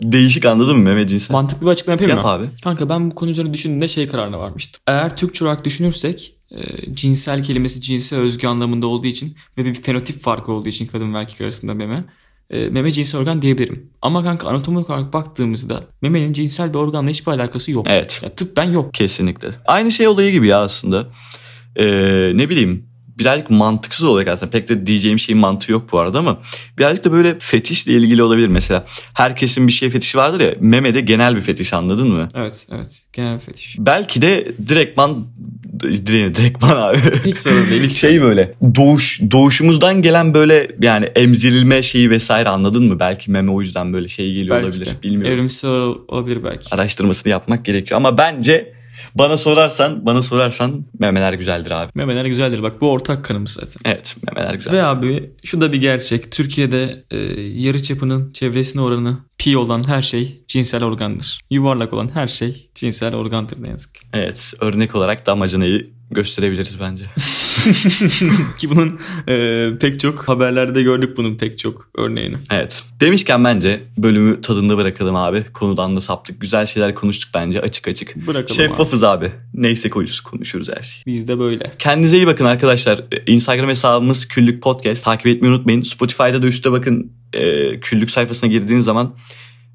değişik 0.03 0.45
anladın 0.45 0.77
mı 0.77 0.83
meme 0.83 1.07
cinsel? 1.07 1.33
Mantıklı 1.35 1.67
bir 1.67 1.71
açıklama 1.71 1.93
yapayım 1.93 2.17
Yap 2.17 2.25
mı? 2.25 2.31
abi. 2.31 2.47
Kanka 2.65 2.89
ben 2.89 3.11
bu 3.11 3.15
konu 3.15 3.31
üzerine 3.31 3.53
düşündüğümde 3.55 3.89
şey 3.89 4.09
kararına 4.09 4.39
varmıştım. 4.39 4.83
Eğer 4.87 5.17
Türkçe 5.17 5.45
olarak 5.45 5.65
düşünürsek 5.65 6.37
e, 6.51 6.93
cinsel 6.95 7.43
kelimesi 7.43 7.81
cinse 7.81 8.17
özgü 8.17 8.47
anlamında 8.47 8.87
olduğu 8.87 9.07
için 9.07 9.37
ve 9.59 9.65
bir 9.65 9.75
fenotip 9.75 10.21
farkı 10.23 10.53
olduğu 10.53 10.69
için 10.69 10.87
kadın 10.87 11.15
ve 11.15 11.19
erkek 11.19 11.41
arasında 11.41 11.75
meme 11.75 12.05
e, 12.51 12.69
meme 12.69 12.93
cinsel 12.93 13.21
organ 13.21 13.43
diyebilirim. 13.43 13.91
Ama 14.03 14.23
kanka 14.25 14.49
anatomik 14.49 14.91
olarak 14.91 15.13
baktığımızda 15.13 15.85
memenin 16.03 16.33
cinsel 16.33 16.75
bir 16.75 16.79
organla 16.79 17.11
hiçbir 17.11 17.33
alakası 17.33 17.73
yok. 17.73 17.87
Evet. 17.89 18.21
Ya, 18.23 18.35
tıbben 18.35 18.73
yok. 18.73 18.95
Kesinlikle. 18.95 19.49
Aynı 19.65 19.91
şey 19.91 20.09
olayı 20.09 20.33
gibi 20.33 20.47
ya 20.47 20.59
aslında. 20.61 21.07
Ee, 21.77 22.33
ne 22.35 22.51
bileyim 22.51 22.86
birazcık 23.19 23.51
mantıksız 23.51 24.05
olarak 24.05 24.29
aslında 24.29 24.51
pek 24.51 24.69
de 24.69 24.87
diyeceğim 24.87 25.19
şeyin 25.19 25.41
mantığı 25.41 25.73
yok 25.73 25.93
bu 25.93 25.99
arada 25.99 26.19
ama 26.19 26.39
birazcık 26.79 27.05
da 27.05 27.13
böyle 27.13 27.39
fetişle 27.39 27.93
ilgili 27.93 28.23
olabilir. 28.23 28.49
Mesela 28.49 28.87
herkesin 29.15 29.67
bir 29.67 29.73
şey 29.73 29.91
fetişi 29.91 30.19
vardır 30.19 30.41
ya 30.41 30.55
memede 30.61 31.01
genel 31.01 31.37
bir 31.37 31.41
fetiş 31.41 31.73
anladın 31.73 32.09
mı? 32.13 32.29
Evet 32.35 32.67
evet 32.73 33.03
genel 33.13 33.35
bir 33.35 33.41
fetiş. 33.41 33.77
Belki 33.79 34.23
de 34.23 34.53
direktman 34.69 35.25
dire- 35.83 36.35
direktman 36.35 36.77
abi. 36.77 36.99
Hiç 37.25 37.37
sorun 37.37 37.71
değil. 37.71 37.83
Hiç 37.83 37.93
şey 37.97 38.23
böyle 38.23 38.55
doğuş 38.77 39.21
doğuşumuzdan 39.31 40.03
gelen 40.03 40.35
böyle 40.35 40.69
yani 40.83 41.05
emzirilme 41.05 41.83
şeyi 41.83 42.11
vesaire 42.11 42.49
anladın 42.49 42.85
mı? 42.89 43.01
Belki 43.01 43.31
meme 43.31 43.51
o 43.53 43.61
yüzden 43.63 43.93
böyle 43.93 44.09
şey 44.09 44.33
geliyor 44.33 44.57
Belki 44.57 44.67
olabilir. 44.69 44.87
de. 44.87 45.03
Bilmiyorum. 45.03 45.33
Evrimsel 45.33 45.71
olabilir 46.09 46.45
belki. 46.45 46.75
Araştırmasını 46.75 47.31
yapmak 47.31 47.65
gerekiyor 47.65 47.97
ama 48.01 48.19
bence 48.19 48.76
bana 49.19 49.37
sorarsan 49.37 50.07
bana 50.07 50.23
sorarsan 50.23 50.87
memeler 50.99 51.33
güzeldir 51.33 51.71
abi. 51.71 51.91
Memeler 51.95 52.25
güzeldir. 52.25 52.63
Bak 52.63 52.81
bu 52.81 52.91
ortak 52.91 53.25
kanımız 53.25 53.51
zaten. 53.51 53.81
Evet 53.85 54.17
memeler 54.27 54.55
güzel. 54.55 54.73
Ve 54.73 54.83
abi 54.83 55.31
şu 55.45 55.61
da 55.61 55.73
bir 55.73 55.81
gerçek. 55.81 56.33
Türkiye'de 56.33 57.05
e, 57.11 57.19
yarı 57.41 57.83
çapının 57.83 58.33
çevresine 58.33 58.83
oranı 58.83 59.19
pi 59.39 59.57
olan 59.57 59.89
her 59.89 60.03
şey 60.03 60.41
cinsel 60.47 60.85
organdır. 60.85 61.41
Yuvarlak 61.51 61.93
olan 61.93 62.15
her 62.15 62.27
şey 62.27 62.71
cinsel 62.75 63.15
organdır 63.15 63.63
ne 63.63 63.69
yazık 63.69 63.95
ki. 63.95 64.01
Evet 64.13 64.55
örnek 64.61 64.95
olarak 64.95 65.27
damacanayı 65.27 65.91
gösterebiliriz 66.11 66.81
bence. 66.81 67.05
Ki 68.59 68.71
bunun 68.71 68.99
e, 69.29 69.79
pek 69.79 70.01
çok 70.01 70.29
haberlerde 70.29 70.83
gördük 70.83 71.17
bunun 71.17 71.37
pek 71.37 71.59
çok 71.59 71.89
örneğini. 71.95 72.37
Evet. 72.53 72.85
Demişken 73.01 73.45
bence 73.45 73.81
bölümü 73.99 74.41
tadında 74.41 74.79
bırakalım 74.79 75.17
abi. 75.17 75.45
Konudan 75.53 75.97
da 75.97 76.01
saptık. 76.01 76.41
Güzel 76.41 76.67
şeyler 76.67 76.95
konuştuk 76.95 77.31
bence 77.35 77.61
açık 77.61 77.89
açık. 77.89 78.17
Bırakalım 78.17 78.45
abi. 78.45 78.53
Şeffafız 78.53 79.05
abi. 79.05 79.31
Neyse 79.55 79.91
koyuz 79.91 80.21
konuşuruz 80.21 80.69
her 80.77 80.83
şeyi. 80.83 81.03
Biz 81.07 81.29
de 81.29 81.39
böyle. 81.39 81.73
Kendinize 81.79 82.17
iyi 82.17 82.27
bakın 82.27 82.45
arkadaşlar. 82.45 83.05
Instagram 83.27 83.69
hesabımız 83.69 84.29
Küllük 84.29 84.63
Podcast. 84.63 85.05
Takip 85.05 85.27
etmeyi 85.27 85.55
unutmayın. 85.55 85.83
Spotify'da 85.83 86.43
da 86.43 86.47
üstte 86.47 86.73
bakın 86.73 87.13
e, 87.33 87.81
Küllük 87.81 88.11
sayfasına 88.11 88.51
girdiğiniz 88.51 88.85
zaman 88.85 89.15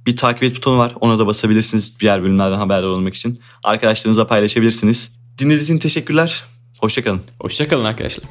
bir 0.06 0.16
takip 0.16 0.44
et 0.44 0.56
butonu 0.56 0.78
var. 0.78 0.92
Ona 1.00 1.20
da 1.20 1.28
basabilirsiniz 1.28 2.00
diğer 2.00 2.24
bölümlerden 2.24 2.58
haberdar 2.58 2.88
olmak 2.88 3.14
için. 3.16 3.40
Arkadaşlarınızla 3.64 4.28
paylaşabilirsiniz. 4.28 5.12
Dinlediğiniz 5.38 5.70
için 5.70 5.78
teşekkürler. 5.78 6.44
Hoşçakalın. 6.82 7.22
Hoşçakalın 7.42 7.86
arkadaşlar. 7.86 8.26